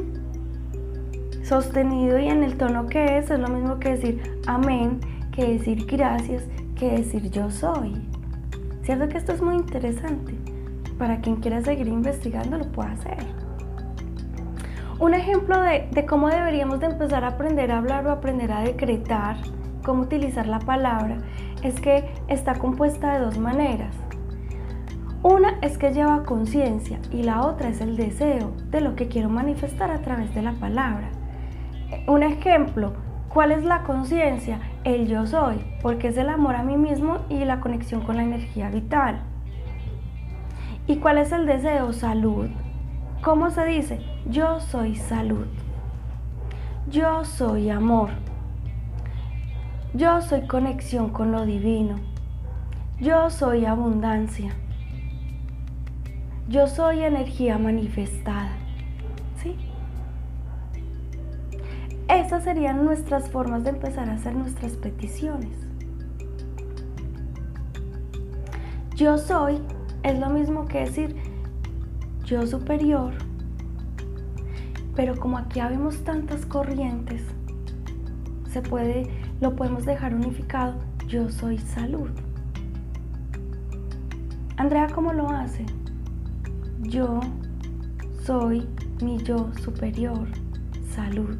sostenido 1.43 2.19
y 2.19 2.27
en 2.27 2.43
el 2.43 2.57
tono 2.57 2.87
que 2.87 3.17
es 3.17 3.31
es 3.31 3.39
lo 3.39 3.47
mismo 3.47 3.79
que 3.79 3.89
decir 3.91 4.41
amén, 4.45 4.99
que 5.31 5.53
decir 5.53 5.85
gracias, 5.85 6.43
que 6.75 6.91
decir 6.91 7.31
yo 7.31 7.49
soy. 7.49 7.93
Cierto 8.83 9.07
que 9.07 9.17
esto 9.17 9.31
es 9.31 9.41
muy 9.41 9.55
interesante. 9.55 10.38
Para 10.99 11.21
quien 11.21 11.37
quiera 11.37 11.61
seguir 11.61 11.87
investigando 11.87 12.59
lo 12.59 12.71
puede 12.71 12.91
hacer. 12.91 13.17
Un 14.99 15.15
ejemplo 15.15 15.59
de, 15.61 15.87
de 15.91 16.05
cómo 16.05 16.27
deberíamos 16.27 16.79
de 16.81 16.87
empezar 16.87 17.23
a 17.23 17.29
aprender 17.29 17.71
a 17.71 17.79
hablar 17.79 18.05
o 18.05 18.11
aprender 18.11 18.51
a 18.51 18.61
decretar, 18.61 19.37
cómo 19.83 20.03
utilizar 20.03 20.45
la 20.45 20.59
palabra, 20.59 21.17
es 21.63 21.79
que 21.79 22.07
está 22.27 22.55
compuesta 22.55 23.13
de 23.13 23.19
dos 23.19 23.39
maneras. 23.39 23.95
Una 25.23 25.57
es 25.61 25.77
que 25.77 25.93
lleva 25.93 26.23
conciencia 26.23 26.99
y 27.11 27.23
la 27.23 27.45
otra 27.45 27.67
es 27.69 27.81
el 27.81 27.97
deseo 27.97 28.53
de 28.69 28.79
lo 28.79 28.95
que 28.95 29.09
quiero 29.09 29.29
manifestar 29.29 29.91
a 29.91 30.01
través 30.01 30.33
de 30.33 30.41
la 30.41 30.53
palabra. 30.53 31.09
Un 32.07 32.23
ejemplo, 32.23 32.93
¿cuál 33.27 33.51
es 33.51 33.65
la 33.65 33.83
conciencia? 33.83 34.59
El 34.85 35.07
yo 35.07 35.25
soy, 35.27 35.57
porque 35.81 36.09
es 36.09 36.17
el 36.17 36.29
amor 36.29 36.55
a 36.55 36.63
mí 36.63 36.77
mismo 36.77 37.17
y 37.29 37.43
la 37.43 37.59
conexión 37.59 38.01
con 38.01 38.15
la 38.15 38.23
energía 38.23 38.69
vital. 38.69 39.21
¿Y 40.89 40.95
cuál 40.95 41.19
es 41.19 41.31
el 41.31 41.45
deseo? 41.45 41.93
Salud. 41.93 42.47
¿Cómo 43.21 43.51
se 43.51 43.63
dice? 43.63 44.01
Yo 44.25 44.59
soy 44.59 44.95
salud. 44.95 45.45
Yo 46.89 47.23
soy 47.25 47.69
amor. 47.69 48.09
Yo 49.93 50.19
soy 50.23 50.47
conexión 50.47 51.11
con 51.11 51.31
lo 51.31 51.45
divino. 51.45 51.97
Yo 52.99 53.29
soy 53.29 53.65
abundancia. 53.65 54.51
Yo 56.47 56.65
soy 56.65 57.03
energía 57.03 57.59
manifestada. 57.59 58.57
¿Sí? 59.43 59.55
Esas 62.07 62.43
serían 62.43 62.83
nuestras 62.83 63.29
formas 63.29 63.63
de 63.63 63.69
empezar 63.69 64.09
a 64.09 64.13
hacer 64.13 64.33
nuestras 64.33 64.71
peticiones. 64.71 65.55
Yo 68.95 69.19
soy 69.19 69.61
es 70.03 70.19
lo 70.19 70.29
mismo 70.29 70.65
que 70.65 70.79
decir 70.79 71.15
yo 72.25 72.45
superior, 72.45 73.13
pero 74.95 75.17
como 75.17 75.37
aquí 75.37 75.59
habemos 75.59 76.03
tantas 76.03 76.45
corrientes, 76.45 77.23
se 78.51 78.61
puede, 78.61 79.09
lo 79.41 79.55
podemos 79.55 79.85
dejar 79.85 80.13
unificado, 80.13 80.75
yo 81.07 81.29
soy 81.29 81.57
salud. 81.57 82.09
Andrea, 84.57 84.87
¿cómo 84.93 85.13
lo 85.13 85.29
hace? 85.29 85.65
Yo 86.81 87.19
soy 88.23 88.67
mi 89.01 89.17
yo 89.17 89.51
superior, 89.63 90.27
salud. 90.93 91.37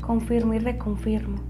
Confirmo 0.00 0.54
y 0.54 0.58
reconfirmo. 0.58 1.45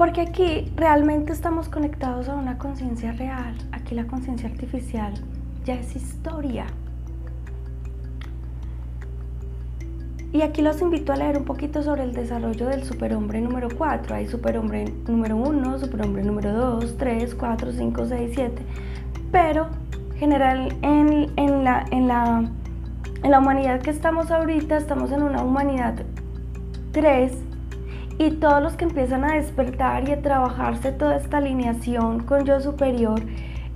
Porque 0.00 0.22
aquí 0.22 0.72
realmente 0.76 1.30
estamos 1.30 1.68
conectados 1.68 2.30
a 2.30 2.34
una 2.34 2.56
conciencia 2.56 3.12
real. 3.12 3.54
Aquí 3.70 3.94
la 3.94 4.06
conciencia 4.06 4.48
artificial 4.48 5.12
ya 5.66 5.74
es 5.74 5.94
historia. 5.94 6.64
Y 10.32 10.40
aquí 10.40 10.62
los 10.62 10.80
invito 10.80 11.12
a 11.12 11.16
leer 11.16 11.36
un 11.36 11.44
poquito 11.44 11.82
sobre 11.82 12.04
el 12.04 12.14
desarrollo 12.14 12.68
del 12.68 12.84
superhombre 12.84 13.42
número 13.42 13.68
4. 13.76 14.16
Hay 14.16 14.26
superhombre 14.26 14.86
número 15.06 15.36
1, 15.36 15.78
superhombre 15.80 16.22
número 16.22 16.54
2, 16.54 16.96
3, 16.96 17.34
4, 17.34 17.70
5, 17.70 18.06
6, 18.06 18.30
7. 18.34 18.62
Pero 19.30 19.68
general 20.16 20.78
en, 20.80 21.30
en, 21.36 21.62
la, 21.62 21.84
en, 21.90 22.08
la, 22.08 22.50
en 23.22 23.30
la 23.30 23.38
humanidad 23.38 23.82
que 23.82 23.90
estamos 23.90 24.30
ahorita, 24.30 24.78
estamos 24.78 25.12
en 25.12 25.22
una 25.22 25.42
humanidad 25.42 25.96
3 26.92 27.49
y 28.20 28.32
todos 28.32 28.62
los 28.62 28.74
que 28.74 28.84
empiezan 28.84 29.24
a 29.24 29.36
despertar 29.36 30.06
y 30.06 30.12
a 30.12 30.20
trabajarse 30.20 30.92
toda 30.92 31.16
esta 31.16 31.38
alineación 31.38 32.20
con 32.20 32.44
yo 32.44 32.60
superior 32.60 33.22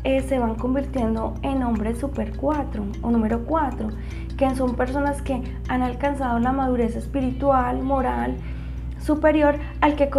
eh, 0.05 0.21
se 0.21 0.39
van 0.39 0.57
convirtiendo 0.57 1.33
en 1.41 1.63
hombres 1.63 1.97
super 1.97 2.37
4 2.37 2.85
o 3.01 3.11
número 3.11 3.47
4, 3.47 3.89
que 4.37 4.55
son 4.55 4.77
personas 4.77 5.23
que 5.23 5.41
han 5.69 5.81
alcanzado 5.81 6.39
la 6.41 6.53
madurez 6.53 6.95
espiritual, 6.95 7.83
moral, 7.83 8.37
superior 9.01 9.57
al 9.81 9.97
que, 9.97 10.11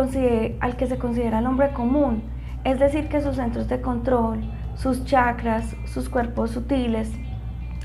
al 0.60 0.76
que 0.76 0.88
se 0.88 0.98
considera 0.98 1.38
el 1.38 1.46
hombre 1.46 1.70
común. 1.74 2.24
Es 2.64 2.80
decir, 2.80 3.10
que 3.10 3.22
sus 3.22 3.36
centros 3.36 3.68
de 3.68 3.80
control, 3.80 4.40
sus 4.74 5.06
chakras, 5.06 5.76
sus 5.86 6.10
cuerpos 6.10 6.50
sutiles, 6.50 7.12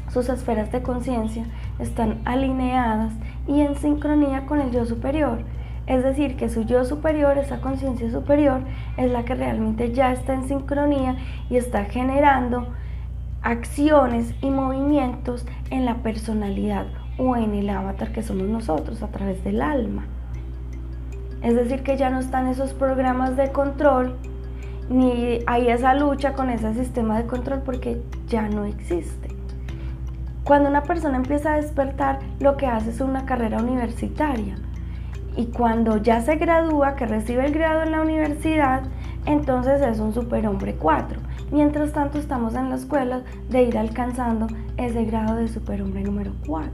sus 0.09 0.31
esferas 0.31 0.73
de 0.73 0.81
conciencia 0.81 1.45
están 1.79 2.23
alineadas 2.25 3.13
y 3.47 3.61
en 3.61 3.77
sincronía 3.77 4.47
con 4.47 4.59
el 4.59 4.71
yo 4.71 4.87
superior. 4.87 5.45
Es 5.91 6.05
decir, 6.05 6.37
que 6.37 6.49
su 6.49 6.63
yo 6.63 6.85
superior, 6.85 7.37
esa 7.37 7.61
conciencia 7.61 8.09
superior, 8.13 8.61
es 8.97 9.11
la 9.11 9.25
que 9.25 9.35
realmente 9.35 9.93
ya 9.93 10.13
está 10.13 10.35
en 10.35 10.47
sincronía 10.47 11.17
y 11.51 11.57
está 11.57 11.85
generando 11.87 12.69
acciones 13.43 14.33
y 14.41 14.51
movimientos 14.51 15.45
en 15.71 15.85
la 15.85 15.97
personalidad 15.97 16.87
o 17.19 17.37
en 17.37 17.57
el 17.57 17.69
avatar 17.69 18.13
que 18.13 18.23
somos 18.23 18.47
nosotros 18.47 19.03
a 19.03 19.09
través 19.09 19.43
del 19.43 19.61
alma. 19.61 20.05
Es 21.43 21.57
decir, 21.57 21.83
que 21.83 21.97
ya 21.97 22.09
no 22.09 22.21
están 22.21 22.47
esos 22.47 22.73
programas 22.73 23.37
de 23.37 23.51
control, 23.51 24.17
ni 24.89 25.41
hay 25.49 25.71
esa 25.71 25.95
lucha 25.95 26.35
con 26.35 26.51
ese 26.51 26.73
sistema 26.73 27.19
de 27.19 27.27
control 27.27 27.63
porque 27.65 28.01
ya 28.29 28.49
no 28.49 28.65
existe. 28.65 29.35
Cuando 30.45 30.69
una 30.69 30.85
persona 30.85 31.17
empieza 31.17 31.55
a 31.55 31.57
despertar, 31.57 32.21
lo 32.39 32.57
que 32.57 32.69
hace 32.69 32.91
es 32.91 33.01
una 33.01 33.27
carrera 33.27 33.59
universitaria 33.59 34.55
y 35.37 35.47
cuando 35.47 35.97
ya 35.99 36.21
se 36.21 36.37
gradúa, 36.37 36.97
que 36.97 37.07
recibe 37.07 37.47
el 37.47 37.53
grado 37.53 37.83
en 37.83 37.93
la 37.93 38.03
universidad, 38.03 38.83
entonces 39.27 39.81
es 39.83 39.99
un 40.01 40.13
superhombre 40.13 40.75
4. 40.75 41.21
Mientras 41.53 41.93
tanto 41.93 42.19
estamos 42.19 42.55
en 42.55 42.71
la 42.71 42.77
escuela 42.77 43.23
de 43.49 43.63
ir 43.63 43.79
alcanzando 43.79 44.47
ese 44.77 45.05
grado 45.05 45.37
de 45.37 45.49
superhombre 45.49 46.03
número 46.03 46.33
4. 46.47 46.71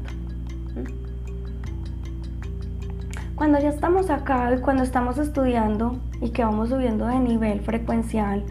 Cuando 3.34 3.58
ya 3.60 3.68
estamos 3.68 4.08
acá 4.08 4.54
y 4.54 4.60
cuando 4.60 4.82
estamos 4.82 5.18
estudiando 5.18 5.98
y 6.22 6.30
que 6.30 6.42
vamos 6.42 6.70
subiendo 6.70 7.06
de 7.06 7.18
nivel 7.18 7.60
frecuencial 7.60 8.42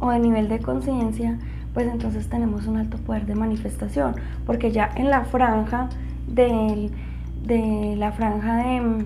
o 0.00 0.10
de 0.10 0.18
nivel 0.18 0.48
de 0.48 0.58
conciencia, 0.58 1.38
pues 1.72 1.86
entonces 1.86 2.28
tenemos 2.28 2.66
un 2.66 2.78
alto 2.78 2.98
poder 2.98 3.26
de 3.26 3.34
manifestación, 3.34 4.16
porque 4.46 4.72
ya 4.72 4.90
en 4.96 5.10
la 5.10 5.24
franja 5.24 5.88
de, 6.26 6.90
de 7.44 7.94
la 7.96 8.12
franja 8.12 8.56
de 8.56 9.04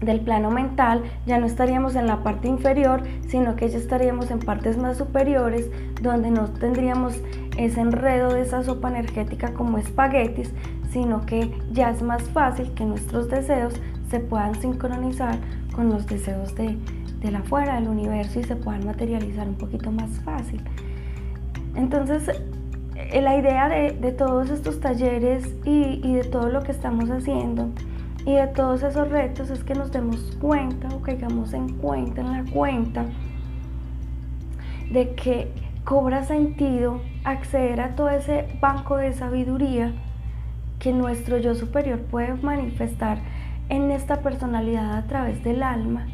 del 0.00 0.20
plano 0.20 0.50
mental, 0.50 1.02
ya 1.26 1.38
no 1.38 1.46
estaríamos 1.46 1.94
en 1.94 2.06
la 2.06 2.22
parte 2.22 2.48
inferior, 2.48 3.02
sino 3.28 3.56
que 3.56 3.68
ya 3.68 3.78
estaríamos 3.78 4.30
en 4.30 4.38
partes 4.38 4.78
más 4.78 4.96
superiores, 4.96 5.70
donde 6.00 6.30
no 6.30 6.48
tendríamos 6.48 7.20
ese 7.56 7.80
enredo 7.80 8.32
de 8.32 8.42
esa 8.42 8.62
sopa 8.62 8.88
energética 8.88 9.52
como 9.52 9.78
espaguetis, 9.78 10.52
sino 10.90 11.24
que 11.26 11.52
ya 11.72 11.90
es 11.90 12.02
más 12.02 12.22
fácil 12.30 12.72
que 12.74 12.84
nuestros 12.84 13.28
deseos 13.28 13.74
se 14.08 14.20
puedan 14.20 14.60
sincronizar 14.60 15.38
con 15.74 15.90
los 15.90 16.06
deseos 16.06 16.54
de, 16.54 16.76
de 17.20 17.30
la 17.30 17.42
fuera 17.42 17.76
del 17.76 17.88
universo 17.88 18.40
y 18.40 18.44
se 18.44 18.56
puedan 18.56 18.84
materializar 18.86 19.48
un 19.48 19.56
poquito 19.56 19.92
más 19.92 20.10
fácil. 20.24 20.62
Entonces, 21.76 22.28
eh, 22.96 23.20
la 23.22 23.36
idea 23.36 23.68
de, 23.68 24.12
todos 24.12 24.50
estos 24.50 24.80
talleres 24.80 25.54
y, 25.64 26.00
y 26.02 26.14
de 26.14 26.24
todo 26.24 26.48
lo 26.48 26.62
que 26.62 26.72
estamos 26.72 27.08
haciendo 27.10 27.70
y 28.26 28.34
de 28.34 28.46
todos 28.48 28.82
esos 28.82 29.08
retos 29.08 29.50
es 29.50 29.64
que 29.64 29.74
nos 29.74 29.90
demos 29.92 30.36
cuenta 30.40 30.88
o 30.88 31.00
caigamos 31.00 31.52
en 31.52 31.68
cuenta, 31.78 32.20
en 32.20 32.32
la 32.32 32.50
cuenta, 32.50 33.06
de 34.90 35.14
que 35.14 35.52
cobra 35.84 36.24
sentido 36.24 37.00
acceder 37.24 37.80
a 37.80 37.94
todo 37.94 38.10
ese 38.10 38.46
banco 38.60 38.96
de 38.96 39.12
sabiduría 39.12 39.92
que 40.78 40.92
nuestro 40.92 41.38
yo 41.38 41.54
superior 41.54 42.00
puede 42.00 42.34
manifestar 42.34 43.18
en 43.68 43.90
esta 43.90 44.20
personalidad 44.20 44.96
a 44.96 45.06
través 45.06 45.42
del 45.44 45.62
alma. 45.62 46.06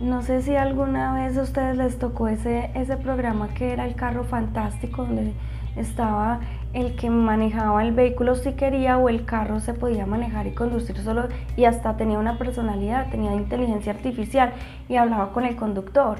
No 0.00 0.22
sé 0.22 0.42
si 0.42 0.56
alguna 0.56 1.14
vez 1.14 1.36
a 1.36 1.42
ustedes 1.42 1.76
les 1.76 1.98
tocó 1.98 2.28
ese, 2.28 2.70
ese 2.74 2.96
programa 2.96 3.48
que 3.48 3.72
era 3.72 3.86
el 3.86 3.94
carro 3.94 4.24
fantástico, 4.24 5.04
donde 5.04 5.34
estaba 5.76 6.40
el 6.74 6.96
que 6.96 7.08
manejaba 7.08 7.84
el 7.84 7.92
vehículo 7.92 8.34
si 8.34 8.52
quería 8.52 8.98
o 8.98 9.08
el 9.08 9.24
carro 9.24 9.60
se 9.60 9.74
podía 9.74 10.06
manejar 10.06 10.46
y 10.46 10.52
conducir 10.52 10.98
solo 10.98 11.28
y 11.56 11.64
hasta 11.64 11.96
tenía 11.96 12.18
una 12.18 12.36
personalidad, 12.36 13.10
tenía 13.10 13.32
inteligencia 13.32 13.92
artificial 13.92 14.52
y 14.88 14.96
hablaba 14.96 15.32
con 15.32 15.44
el 15.44 15.54
conductor. 15.56 16.18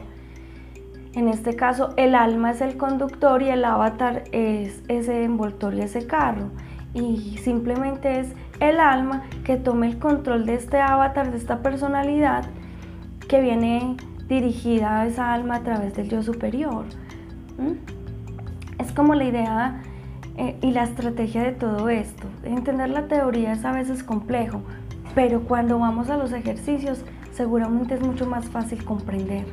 En 1.14 1.28
este 1.28 1.56
caso 1.56 1.92
el 1.96 2.14
alma 2.14 2.52
es 2.52 2.60
el 2.60 2.76
conductor 2.76 3.42
y 3.42 3.48
el 3.48 3.64
avatar 3.64 4.24
es 4.32 4.82
ese 4.88 5.24
envoltorio, 5.24 5.82
ese 5.82 6.06
carro. 6.06 6.50
Y 6.94 7.38
simplemente 7.38 8.20
es 8.20 8.32
el 8.60 8.78
alma 8.78 9.24
que 9.42 9.56
tome 9.56 9.88
el 9.88 9.98
control 9.98 10.46
de 10.46 10.54
este 10.54 10.80
avatar, 10.80 11.32
de 11.32 11.38
esta 11.38 11.58
personalidad 11.58 12.44
que 13.28 13.40
viene 13.40 13.96
dirigida 14.28 15.00
a 15.00 15.06
esa 15.06 15.32
alma 15.32 15.56
a 15.56 15.60
través 15.64 15.94
del 15.94 16.08
yo 16.08 16.22
superior. 16.22 16.84
Es 18.78 18.92
como 18.92 19.14
la 19.14 19.24
idea 19.24 19.82
eh, 20.36 20.56
y 20.62 20.72
la 20.72 20.82
estrategia 20.82 21.44
de 21.44 21.52
todo 21.52 21.88
esto. 21.88 22.26
Entender 22.42 22.90
la 22.90 23.06
teoría 23.06 23.52
es 23.52 23.64
a 23.64 23.72
veces 23.72 24.02
complejo, 24.02 24.62
pero 25.14 25.42
cuando 25.42 25.78
vamos 25.78 26.10
a 26.10 26.16
los 26.16 26.32
ejercicios 26.32 27.04
seguramente 27.32 27.94
es 27.94 28.00
mucho 28.00 28.26
más 28.26 28.46
fácil 28.46 28.84
comprender. 28.84 29.44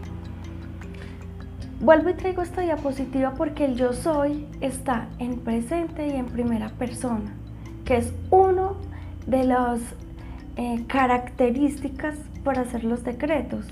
Vuelvo 1.80 2.10
y 2.10 2.13
traigo 2.13 2.41
esta 2.41 2.62
diapositiva 2.62 3.34
porque 3.36 3.65
el 3.65 3.76
yo 3.76 3.94
soy 3.94 4.48
está 4.60 5.08
en 5.20 5.39
presente 5.39 6.08
y 6.08 6.12
en 6.12 6.26
primera 6.26 6.70
persona, 6.70 7.32
que 7.86 7.98
es 7.98 8.13
uno 8.30 8.78
de 9.28 9.44
las 9.44 9.80
eh, 10.58 10.84
características 10.88 12.15
para 12.44 12.62
hacer 12.62 12.84
los 12.84 13.04
decretos 13.04 13.67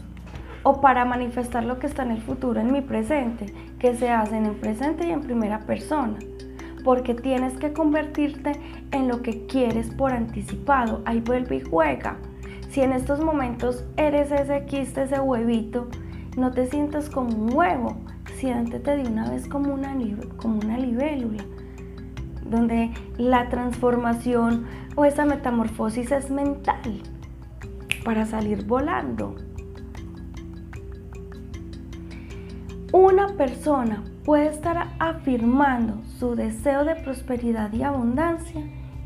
o 0.62 0.82
para 0.82 1.06
manifestar 1.06 1.63
lo 1.63 1.80
que 1.80 1.88
está 1.88 2.04
en 2.04 2.12
el 2.12 2.22
futuro 2.22 2.60
en 2.60 2.72
mi 2.72 2.82
presente, 2.82 3.48
que 3.80 3.95
se 3.95 4.10
hacen 4.12 4.45
en 4.45 4.56
presente 4.56 5.08
y 5.08 5.12
en 5.12 5.22
primera 5.22 5.60
persona 5.62 6.17
porque 6.89 7.13
tienes 7.13 7.54
que 7.54 7.71
convertirte 7.71 8.54
en 8.89 9.08
lo 9.08 9.21
que 9.21 9.45
quieres 9.45 9.91
por 9.91 10.12
anticipado. 10.12 11.04
Ahí 11.06 11.19
vuelve 11.19 11.58
y 11.58 11.62
juega. 11.62 12.17
Si 12.71 12.82
en 12.82 12.93
estos 12.93 13.23
momentos 13.23 13.86
eres 13.95 14.32
ese 14.32 14.65
quiste, 14.65 15.04
ese 15.04 15.19
huevito, 15.19 15.88
no 16.36 16.49
te 16.49 16.65
sientas 16.65 17.08
como 17.12 17.30
un 17.30 17.54
huevo, 17.54 17.95
siéntete 18.38 18.97
de 18.97 19.04
una 19.04 19.30
vez 19.30 19.47
como 19.47 19.71
una, 19.71 19.95
como 20.38 20.58
una 20.58 20.80
libélula, 20.80 21.43
donde 22.43 22.89
la 23.19 23.49
transformación 23.49 24.65
o 24.95 25.06
esa 25.06 25.25
metamorfosis 25.25 26.12
es 26.12 26.32
mental 26.32 27.04
para 28.04 28.25
salir 28.25 28.65
volando. 28.65 29.36
Una 32.91 33.28
persona 33.38 34.04
puede 34.25 34.47
estar 34.47 34.88
afirmando 34.99 36.01
su 36.19 36.36
deseo 36.36 36.86
de 36.86 36.95
prosperidad 36.95 37.71
y 37.73 37.84
abundancia 37.84 38.62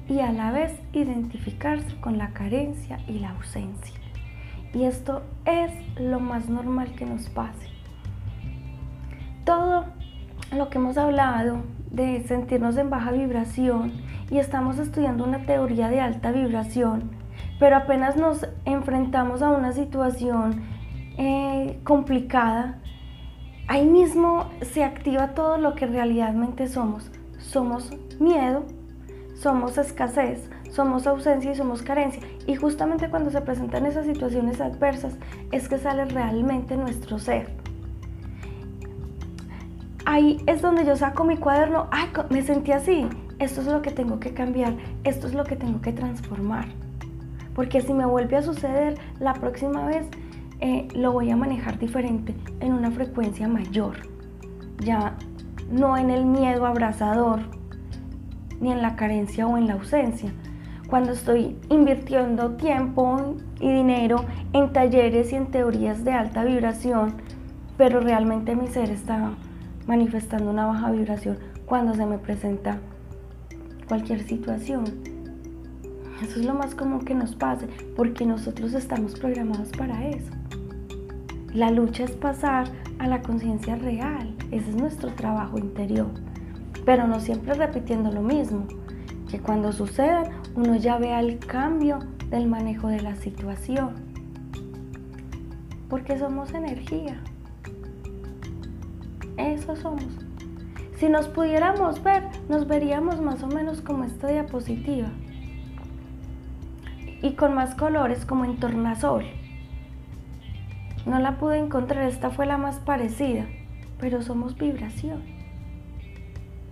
y 0.07 0.19
a 0.19 0.31
la 0.31 0.51
vez 0.51 0.73
identificarse 0.91 1.99
con 2.01 2.17
la 2.17 2.29
carencia 2.29 2.99
y 3.07 3.19
la 3.19 3.31
ausencia. 3.31 3.95
Y 4.73 4.83
esto 4.83 5.21
es 5.45 5.71
lo 5.99 6.19
más 6.19 6.49
normal 6.49 6.93
que 6.95 7.05
nos 7.05 7.29
pase. 7.29 7.67
Todo 9.45 9.85
lo 10.51 10.69
que 10.69 10.77
hemos 10.77 10.97
hablado 10.97 11.63
de 11.91 12.23
sentirnos 12.23 12.77
en 12.77 12.89
baja 12.89 13.11
vibración 13.11 13.91
y 14.31 14.39
estamos 14.39 14.79
estudiando 14.79 15.23
una 15.23 15.45
teoría 15.45 15.89
de 15.89 16.01
alta 16.01 16.31
vibración, 16.31 17.11
pero 17.59 17.77
apenas 17.77 18.17
nos 18.17 18.47
enfrentamos 18.65 19.41
a 19.41 19.49
una 19.49 19.73
situación 19.73 20.61
eh, 21.17 21.79
complicada, 21.83 22.79
ahí 23.67 23.85
mismo 23.85 24.49
se 24.61 24.83
activa 24.83 25.33
todo 25.33 25.57
lo 25.57 25.75
que 25.75 25.85
realmente 25.85 26.67
somos. 26.67 27.09
Somos 27.39 27.91
miedo, 28.19 28.63
somos 29.35 29.77
escasez, 29.77 30.49
somos 30.71 31.07
ausencia 31.07 31.51
y 31.51 31.55
somos 31.55 31.81
carencia. 31.81 32.21
Y 32.47 32.55
justamente 32.55 33.09
cuando 33.09 33.31
se 33.31 33.41
presentan 33.41 33.85
esas 33.85 34.05
situaciones 34.05 34.61
adversas 34.61 35.15
es 35.51 35.69
que 35.69 35.77
sale 35.77 36.05
realmente 36.05 36.77
nuestro 36.77 37.19
ser. 37.19 37.49
Ahí 40.05 40.41
es 40.47 40.61
donde 40.61 40.85
yo 40.85 40.97
saco 40.97 41.23
mi 41.23 41.37
cuaderno, 41.37 41.87
ay, 41.91 42.09
me 42.29 42.41
sentí 42.41 42.73
así, 42.73 43.07
esto 43.39 43.61
es 43.61 43.67
lo 43.67 43.81
que 43.81 43.91
tengo 43.91 44.19
que 44.19 44.33
cambiar, 44.33 44.75
esto 45.05 45.27
es 45.27 45.33
lo 45.33 45.45
que 45.45 45.55
tengo 45.55 45.79
que 45.79 45.93
transformar. 45.93 46.65
Porque 47.55 47.81
si 47.81 47.93
me 47.93 48.05
vuelve 48.05 48.35
a 48.35 48.41
suceder 48.41 48.97
la 49.19 49.33
próxima 49.33 49.85
vez, 49.85 50.07
eh, 50.65 50.87
lo 50.95 51.11
voy 51.11 51.29
a 51.29 51.35
manejar 51.35 51.77
diferente, 51.77 52.33
en 52.61 52.71
una 52.71 52.89
frecuencia 52.89 53.49
mayor. 53.49 53.97
Ya 54.79 55.17
no 55.69 55.97
en 55.97 56.09
el 56.09 56.25
miedo 56.25 56.65
abrazador, 56.65 57.41
ni 58.61 58.71
en 58.71 58.81
la 58.81 58.95
carencia 58.95 59.45
o 59.45 59.57
en 59.57 59.67
la 59.67 59.73
ausencia. 59.73 60.31
Cuando 60.87 61.11
estoy 61.11 61.57
invirtiendo 61.69 62.51
tiempo 62.51 63.35
y 63.59 63.73
dinero 63.73 64.23
en 64.53 64.71
talleres 64.71 65.33
y 65.33 65.35
en 65.35 65.47
teorías 65.47 66.05
de 66.05 66.13
alta 66.13 66.45
vibración, 66.45 67.15
pero 67.77 67.99
realmente 67.99 68.55
mi 68.55 68.67
ser 68.67 68.89
está 68.89 69.31
manifestando 69.85 70.49
una 70.49 70.65
baja 70.65 70.91
vibración 70.91 71.39
cuando 71.65 71.93
se 71.93 72.05
me 72.05 72.19
presenta 72.19 72.79
cualquier 73.89 74.23
situación. 74.23 74.85
Eso 76.21 76.39
es 76.39 76.45
lo 76.45 76.53
más 76.53 76.73
común 76.73 77.03
que 77.03 77.15
nos 77.15 77.35
pase, 77.35 77.67
porque 77.97 78.25
nosotros 78.25 78.73
estamos 78.73 79.19
programados 79.19 79.67
para 79.77 80.07
eso. 80.07 80.31
La 81.53 81.69
lucha 81.69 82.03
es 82.03 82.11
pasar 82.13 82.67
a 82.97 83.05
la 83.05 83.21
conciencia 83.21 83.75
real, 83.75 84.33
ese 84.49 84.71
es 84.71 84.75
nuestro 84.75 85.13
trabajo 85.13 85.59
interior, 85.59 86.09
pero 86.83 87.05
no 87.05 87.19
siempre 87.19 87.53
repitiendo 87.53 88.11
lo 88.11 88.23
mismo, 88.23 88.65
que 89.29 89.37
cuando 89.37 89.71
suceda 89.71 90.23
uno 90.55 90.75
ya 90.77 90.97
vea 90.97 91.19
el 91.19 91.37
cambio 91.37 91.99
del 92.31 92.47
manejo 92.47 92.87
de 92.87 93.01
la 93.01 93.15
situación, 93.17 93.93
porque 95.89 96.17
somos 96.17 96.55
energía, 96.55 97.21
eso 99.37 99.75
somos. 99.75 100.07
Si 100.97 101.07
nos 101.07 101.27
pudiéramos 101.27 102.01
ver, 102.01 102.23
nos 102.49 102.67
veríamos 102.67 103.21
más 103.21 103.43
o 103.43 103.47
menos 103.47 103.79
como 103.81 104.05
esta 104.05 104.27
diapositiva 104.27 105.09
y 107.21 107.33
con 107.33 107.53
más 107.53 107.75
colores 107.75 108.25
como 108.25 108.43
en 108.43 108.57
tornasol. 108.57 109.42
No 111.05 111.19
la 111.19 111.37
pude 111.37 111.57
encontrar, 111.57 112.07
esta 112.07 112.29
fue 112.29 112.45
la 112.45 112.57
más 112.57 112.79
parecida, 112.79 113.45
pero 113.99 114.21
somos 114.21 114.57
vibración. 114.57 115.21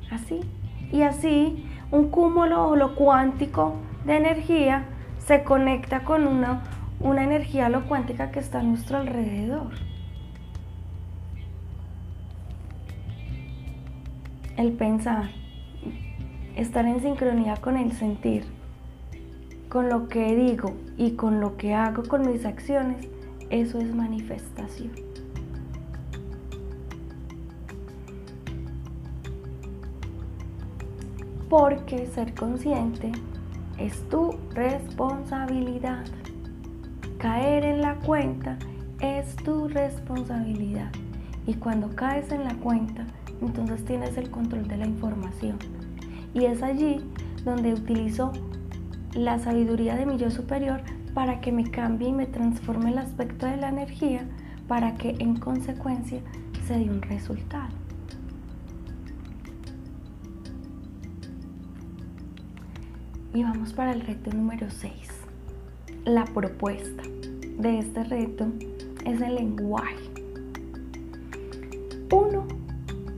Así. 0.10 0.40
Y 0.92 1.02
así, 1.02 1.66
un 1.92 2.10
cúmulo 2.10 2.68
o 2.70 2.76
lo 2.76 2.96
cuántico 2.96 3.76
de 4.06 4.18
energía 4.18 4.86
se 5.20 5.44
conecta 5.44 6.04
con 6.04 6.28
una, 6.28 6.64
una 7.00 7.24
energía 7.24 7.70
lo 7.70 7.86
cuántica 7.88 8.32
que 8.32 8.40
está 8.40 8.60
a 8.60 8.64
nuestro 8.64 8.98
alrededor. 8.98 9.72
El 14.56 14.74
pensar, 14.74 15.30
estar 16.56 16.86
en 16.86 17.02
sincronía 17.02 17.58
con 17.58 17.78
el 17.78 17.92
sentir, 17.94 18.46
con 19.70 19.90
lo 19.90 20.08
que 20.08 20.36
digo 20.36 20.74
y 20.98 21.12
con 21.12 21.40
lo 21.40 21.58
que 21.58 21.74
hago 21.74 22.04
con 22.04 22.30
mis 22.30 22.46
acciones 22.46 23.08
eso 23.52 23.80
es 23.80 23.94
manifestación. 23.94 24.92
Porque 31.50 32.08
ser 32.08 32.34
consciente 32.34 33.12
es 33.78 34.08
tu 34.10 34.36
responsabilidad. 34.54 36.06
caer 37.18 37.66
en 37.66 37.82
la 37.82 37.96
cuenta 38.00 38.58
es 39.00 39.36
tu 39.36 39.68
responsabilidad. 39.68 40.92
Y 41.46 41.56
cuando 41.56 41.90
caes 41.90 42.32
en 42.32 42.46
la 42.46 42.56
cuenta, 42.56 43.06
entonces 43.42 43.84
tienes 43.86 44.18
el 44.18 44.32
control 44.32 44.68
de 44.68 44.78
la 44.78 44.88
información. 44.88 45.58
Y 46.34 46.46
es 46.46 46.64
allí 46.64 47.02
donde 47.44 47.74
utilizo 47.74 48.32
la 49.14 49.38
sabiduría 49.40 49.96
de 49.96 50.06
mi 50.06 50.18
yo 50.18 50.32
superior 50.32 50.82
para 51.14 51.42
que 51.42 51.52
me 51.52 51.70
cambie 51.70 52.10
y 52.10 52.14
me 52.14 52.26
transforme 52.26 52.92
el 52.92 52.98
aspecto 52.98 53.46
de 53.46 53.58
la 53.58 53.70
energía 53.70 54.26
para 54.68 54.96
que 54.96 55.16
en 55.20 55.36
consecuencia 55.38 56.22
se 56.66 56.78
dé 56.78 56.90
un 56.90 57.02
resultado. 57.02 57.74
Y 63.34 63.44
vamos 63.44 63.74
para 63.74 63.94
el 63.94 64.02
reto 64.02 64.32
número 64.32 64.70
6. 64.70 64.94
La 66.06 66.26
propuesta 66.26 67.04
de 67.60 67.80
este 67.80 68.04
reto 68.04 68.48
es 69.06 69.22
el 69.22 69.36
lenguaje. 69.36 70.12
Uno 72.12 72.46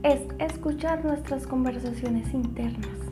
es 0.02 0.20
escuchar 0.38 1.04
nuestras 1.04 1.46
conversaciones 1.46 2.32
internas. 2.32 3.03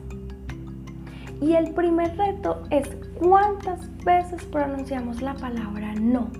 Y 1.43 1.55
el 1.55 1.73
primer 1.73 2.15
reto 2.15 2.63
es 2.69 2.87
cuántas 3.19 3.89
veces 4.05 4.45
pronunciamos 4.45 5.21
la 5.21 5.33
palabra 5.33 5.93
no. 5.93 6.31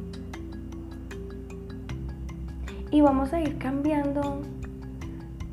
Y 2.90 3.02
vamos 3.02 3.34
a 3.34 3.42
ir 3.42 3.58
cambiando 3.58 4.42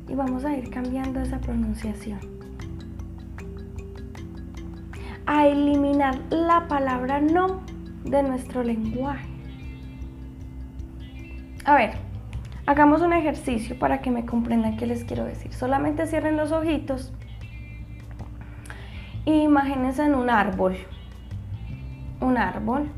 y 0.07 0.15
vamos 0.15 0.45
a 0.45 0.55
ir 0.55 0.69
cambiando 0.69 1.19
esa 1.19 1.39
pronunciación. 1.39 2.19
A 5.25 5.47
eliminar 5.47 6.17
la 6.29 6.69
palabra 6.69 7.19
no 7.19 7.59
de 8.05 8.23
nuestro 8.23 8.63
lenguaje. 8.63 9.27
A 11.65 11.75
ver, 11.75 11.91
hagamos 12.65 13.01
un 13.01 13.11
ejercicio 13.11 13.77
para 13.77 13.99
que 13.99 14.11
me 14.11 14.25
comprendan 14.25 14.77
qué 14.77 14.85
les 14.85 15.03
quiero 15.03 15.25
decir. 15.25 15.53
Solamente 15.53 16.07
cierren 16.07 16.37
los 16.37 16.53
ojitos 16.53 17.11
imagínense 19.31 20.05
en 20.05 20.15
un 20.15 20.29
árbol. 20.29 20.75
Un 22.19 22.37
árbol 22.37 22.89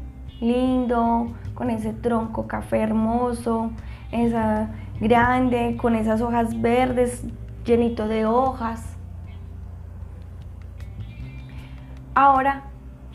lindo, 0.44 1.34
con 1.54 1.70
ese 1.70 1.94
tronco 1.94 2.48
café 2.48 2.82
hermoso, 2.82 3.72
esa 4.12 4.70
grande, 5.00 5.78
con 5.82 5.96
esas 5.96 6.22
hojas 6.22 6.62
verdes, 6.62 7.24
llenito 7.66 8.08
de 8.08 8.26
hojas. 8.26 8.96
Ahora, 12.16 12.64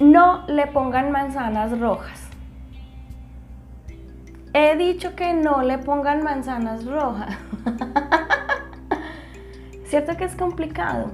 no 0.01 0.47
le 0.47 0.67
pongan 0.67 1.13
manzanas 1.13 1.79
rojas. 1.79 2.29
He 4.55 4.77
dicho 4.77 5.15
que 5.15 5.35
no 5.35 5.63
le 5.63 5.79
pongan 5.79 6.25
manzanas 6.25 6.87
rojas. 6.87 7.37
¿Cierto 9.85 10.17
que 10.17 10.25
es 10.25 10.35
complicado? 10.35 11.13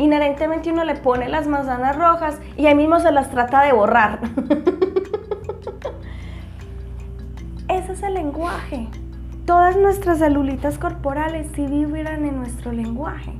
Inherentemente 0.00 0.72
uno 0.72 0.82
le 0.84 0.94
pone 0.94 1.28
las 1.28 1.46
manzanas 1.46 1.94
rojas 1.94 2.40
y 2.56 2.64
ahí 2.64 2.74
mismo 2.74 2.98
se 3.00 3.12
las 3.12 3.30
trata 3.30 3.62
de 3.62 3.74
borrar. 3.74 4.18
Ese 7.68 7.92
es 7.92 8.02
el 8.02 8.14
lenguaje. 8.14 8.88
Todas 9.44 9.76
nuestras 9.76 10.18
celulitas 10.18 10.78
corporales 10.78 11.48
sí 11.54 11.66
vibran 11.66 12.24
en 12.24 12.36
nuestro 12.36 12.72
lenguaje. 12.72 13.34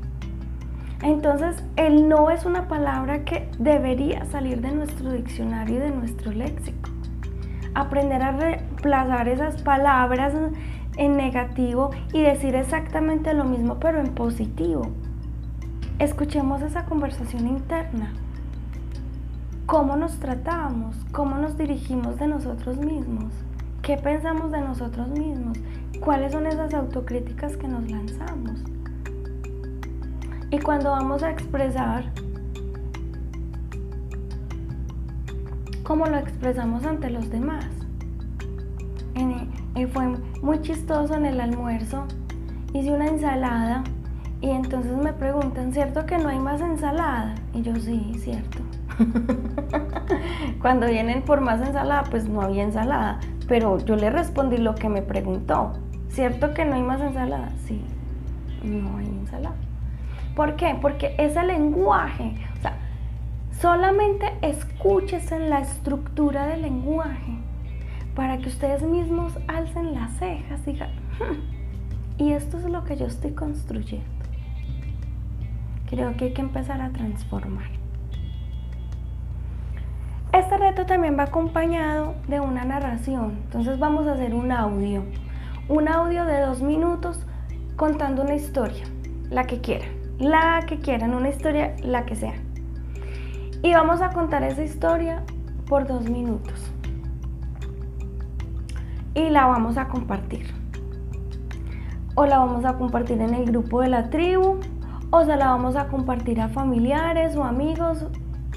Entonces, 1.03 1.65
el 1.77 2.11
no 2.11 2.29
es 2.29 2.45
una 2.45 2.69
palabra 2.69 3.25
que 3.25 3.49
debería 3.59 4.27
salir 4.27 4.61
de 4.61 4.73
nuestro 4.73 5.13
diccionario 5.13 5.77
y 5.77 5.79
de 5.79 5.91
nuestro 5.91 6.31
léxico 6.31 6.91
aprender 7.73 8.23
a 8.23 8.33
reemplazar 8.33 9.29
esas 9.29 9.63
palabras 9.63 10.35
en 10.97 11.17
negativo 11.17 11.91
y 12.13 12.21
decir 12.21 12.55
exactamente 12.55 13.33
lo 13.33 13.45
mismo 13.45 13.79
pero 13.81 13.99
en 13.99 14.13
positivo. 14.13 14.91
Escuchemos 16.01 16.63
esa 16.63 16.87
conversación 16.87 17.47
interna. 17.47 18.15
¿Cómo 19.67 19.97
nos 19.97 20.19
tratamos? 20.19 20.97
¿Cómo 21.13 21.37
nos 21.37 21.59
dirigimos 21.59 22.17
de 22.17 22.27
nosotros 22.27 22.79
mismos? 22.79 23.35
¿Qué 23.83 23.99
pensamos 23.99 24.51
de 24.51 24.63
nosotros 24.63 25.09
mismos? 25.11 25.59
¿Cuáles 26.01 26.33
son 26.33 26.47
esas 26.47 26.73
autocríticas 26.73 27.59
que 27.59 27.69
nos 27.69 27.91
lanzamos? 27.91 28.65
Y 30.51 30.59
cuando 30.61 30.91
vamos 30.91 31.23
a 31.23 31.33
expresar, 31.33 32.11
cómo 35.83 36.07
lo 36.07 36.17
expresamos 36.17 36.87
ante 36.87 37.11
los 37.11 37.29
demás. 37.29 37.67
Y 39.75 39.85
fue 39.85 40.09
muy 40.41 40.63
chistoso 40.63 41.15
en 41.15 41.27
el 41.27 41.43
almuerzo. 41.43 42.07
Hice 42.73 42.91
una 42.91 43.07
ensalada 43.07 43.85
y 44.41 44.51
entonces 44.51 44.97
me 44.97 45.13
preguntan, 45.13 45.73
¿cierto 45.73 46.07
que 46.07 46.19
no 46.19 46.29
hay 46.29 46.39
más 46.39 46.61
ensalada? 46.61 47.35
Y 47.53 47.63
yo 47.63 47.77
sí, 47.77 48.15
cierto. 48.19 48.59
Cuando 50.61 50.87
vienen 50.87 51.23
por 51.23 51.41
más 51.41 51.61
ensalada, 51.61 52.05
pues 52.11 52.29
no 52.29 52.43
había 52.43 52.63
ensalada. 52.63 53.21
Pero 53.49 53.79
yo 53.79 53.97
le 53.97 54.11
respondí 54.11 54.57
lo 54.57 54.75
que 54.75 54.89
me 54.89 55.03
preguntó. 55.03 55.73
¿Cierto 56.09 56.55
que 56.55 56.65
no 56.65 56.77
hay 56.77 56.83
más 56.83 57.01
ensalada? 57.01 57.51
Sí, 57.67 57.83
no 58.63 58.97
hay 58.99 59.07
ensalada. 59.07 59.57
¿Por 60.35 60.57
qué? 60.57 60.77
Porque 60.81 61.15
ese 61.19 61.43
lenguaje, 61.45 62.35
o 62.59 62.63
sea, 62.63 62.75
Solamente 63.61 64.33
escúchese 64.41 65.39
la 65.39 65.61
estructura 65.61 66.47
del 66.47 66.63
lenguaje 66.63 67.37
para 68.15 68.39
que 68.39 68.49
ustedes 68.49 68.83
mismos 68.83 69.35
alcen 69.49 69.93
las 69.93 70.13
cejas 70.13 70.67
y 70.67 70.73
digan, 70.73 70.89
hmm, 71.19 72.23
y 72.23 72.33
esto 72.33 72.57
es 72.57 72.65
lo 72.65 72.85
que 72.85 72.97
yo 72.97 73.05
estoy 73.05 73.33
construyendo. 73.33 74.20
Creo 75.91 76.17
que 76.17 76.27
hay 76.27 76.33
que 76.33 76.41
empezar 76.41 76.81
a 76.81 76.91
transformar. 76.91 77.69
Este 80.33 80.57
reto 80.57 80.87
también 80.87 81.19
va 81.19 81.25
acompañado 81.25 82.15
de 82.29 82.39
una 82.39 82.65
narración. 82.65 83.41
Entonces 83.43 83.77
vamos 83.81 84.07
a 84.07 84.13
hacer 84.13 84.33
un 84.33 84.53
audio. 84.53 85.03
Un 85.69 85.89
audio 85.89 86.25
de 86.27 86.41
dos 86.43 86.63
minutos 86.63 87.27
contando 87.75 88.23
una 88.23 88.37
historia, 88.37 88.85
la 89.31 89.49
que 89.49 89.61
quieran. 89.61 89.89
La 90.21 90.63
que 90.65 90.79
quieran, 90.79 91.13
una 91.13 91.29
historia, 91.29 91.75
la 91.83 92.07
que 92.07 92.15
sea. 92.15 92.35
Y 93.65 93.73
vamos 93.73 94.01
a 94.01 94.11
contar 94.11 94.45
esa 94.45 94.63
historia 94.63 95.25
por 95.67 95.89
dos 95.89 96.09
minutos. 96.09 96.73
Y 99.15 99.29
la 99.31 99.47
vamos 99.47 99.77
a 99.77 99.89
compartir. 99.89 100.55
O 102.15 102.27
la 102.27 102.39
vamos 102.39 102.65
a 102.65 102.75
compartir 102.75 103.21
en 103.21 103.35
el 103.35 103.47
grupo 103.47 103.81
de 103.81 103.89
la 103.89 104.09
tribu. 104.09 104.61
O 105.11 105.25
se 105.25 105.37
la 105.37 105.49
vamos 105.49 105.77
a 105.77 105.89
compartir 105.89 106.41
a 106.41 106.49
familiares 106.49 107.37
o 107.37 107.45
amigos. 107.45 108.07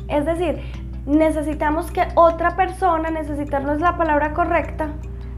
Es 0.08 0.26
decir, 0.26 0.62
necesitamos 1.06 1.92
que 1.92 2.08
otra 2.16 2.56
persona, 2.56 3.10
necesitarnos 3.10 3.80
la 3.80 3.98
palabra 3.98 4.34
correcta, 4.34 4.90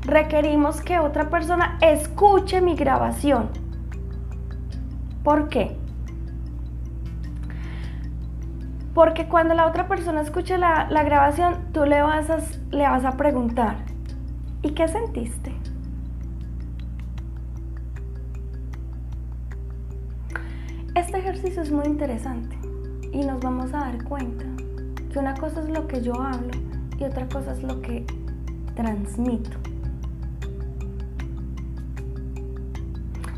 requerimos 0.01 0.82
que 0.82 0.99
otra 0.99 1.30
persona 1.30 1.78
escuche 1.82 2.62
mi 2.62 2.75
grabación. 2.75 3.49
¿Por 5.23 5.49
qué? 5.49 5.78
Porque 8.93 9.28
cuando 9.28 9.54
la 9.56 9.67
otra 9.67 9.88
persona 9.88 10.21
escuche 10.21 10.58
la, 10.58 10.88
grabación, 11.04 11.71
tú 11.73 11.86
le 11.86 12.01
vas, 12.01 12.30
a, 12.30 12.38
le 12.71 12.88
vas 12.88 13.04
a 13.04 13.17
preguntar, 13.17 13.78
¿y 14.62 14.71
qué 14.71 14.88
sentiste? 14.88 15.55
Es 21.45 21.71
muy 21.71 21.86
interesante 21.86 22.58
y 23.13 23.23
nos 23.23 23.39
vamos 23.39 23.71
a 23.73 23.77
dar 23.77 24.03
cuenta 24.03 24.45
que 25.12 25.19
una 25.19 25.36
cosa 25.36 25.62
es 25.62 25.69
lo 25.69 25.88
que 25.88 26.01
yo 26.01 26.19
hablo 26.19 26.49
y 26.97 27.03
otra 27.03 27.29
cosa 27.29 27.53
es 27.53 27.62
lo 27.62 27.81
que 27.81 28.03
transmito. 28.75 29.51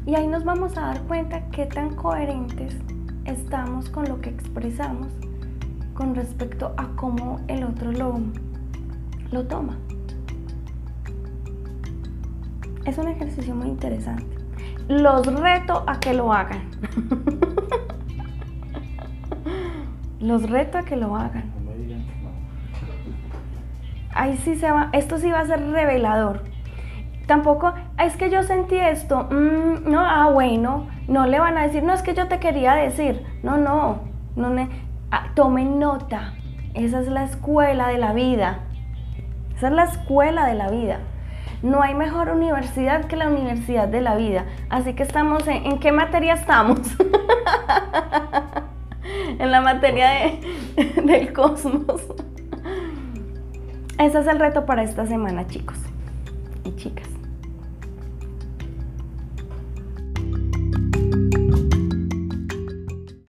Y 0.05 0.15
ahí 0.15 0.25
nos 0.25 0.45
vamos 0.45 0.77
a 0.77 0.81
dar 0.81 1.01
cuenta 1.03 1.49
qué 1.49 1.65
tan 1.65 1.95
coherentes 1.95 2.77
estamos 3.25 3.89
con 3.89 4.07
lo 4.07 4.21
que 4.21 4.29
expresamos 4.29 5.09
con 5.93 6.15
respecto 6.15 6.73
a 6.77 6.87
cómo 6.95 7.41
el 7.49 7.65
otro 7.65 7.91
lo, 7.91 8.19
lo 9.31 9.45
toma. 9.47 9.77
Es 12.85 12.97
un 12.97 13.09
ejercicio 13.09 13.53
muy 13.53 13.67
interesante. 13.67 14.37
Los 14.87 15.25
reto 15.25 15.83
a 15.85 15.99
que 15.99 16.13
lo 16.13 16.31
hagan. 16.31 16.71
Los 20.27 20.49
reto 20.49 20.77
a 20.77 20.83
que 20.83 20.97
lo 20.97 21.15
hagan. 21.15 21.53
Ahí 24.13 24.35
sí 24.37 24.55
se 24.55 24.69
va, 24.69 24.89
esto 24.91 25.19
sí 25.19 25.31
va 25.31 25.39
a 25.39 25.45
ser 25.45 25.61
revelador. 25.71 26.43
Tampoco, 27.27 27.73
es 27.97 28.17
que 28.17 28.29
yo 28.29 28.43
sentí 28.43 28.75
esto, 28.75 29.29
mm, 29.31 29.89
no, 29.89 30.01
ah, 30.01 30.29
bueno, 30.29 30.87
no 31.07 31.27
le 31.27 31.39
van 31.39 31.57
a 31.57 31.63
decir, 31.63 31.81
no, 31.81 31.93
es 31.93 32.01
que 32.01 32.13
yo 32.13 32.27
te 32.27 32.39
quería 32.39 32.73
decir, 32.73 33.23
no, 33.41 33.57
no, 33.57 34.01
no, 34.35 34.67
Ah, 35.11 35.27
tomen 35.33 35.79
nota, 35.79 36.33
esa 36.73 36.99
es 36.99 37.07
la 37.07 37.23
escuela 37.23 37.87
de 37.87 37.97
la 37.97 38.11
vida. 38.11 38.59
Esa 39.55 39.69
es 39.69 39.73
la 39.73 39.85
escuela 39.85 40.45
de 40.45 40.55
la 40.55 40.69
vida. 40.69 40.99
No 41.63 41.81
hay 41.81 41.95
mejor 41.95 42.29
universidad 42.31 43.05
que 43.05 43.15
la 43.15 43.29
universidad 43.29 43.87
de 43.87 44.01
la 44.01 44.15
vida. 44.15 44.43
Así 44.69 44.93
que 44.93 45.03
estamos 45.03 45.47
en, 45.47 45.65
¿en 45.65 45.79
qué 45.79 45.93
materia 45.93 46.33
estamos? 46.33 46.81
en 49.39 49.51
la 49.51 49.61
materia 49.61 50.09
del 51.03 51.33
cosmos. 51.33 52.01
Ese 53.99 54.19
es 54.19 54.27
el 54.27 54.39
reto 54.39 54.65
para 54.65 54.83
esta 54.83 55.05
semana, 55.07 55.47
chicos. 55.47 55.77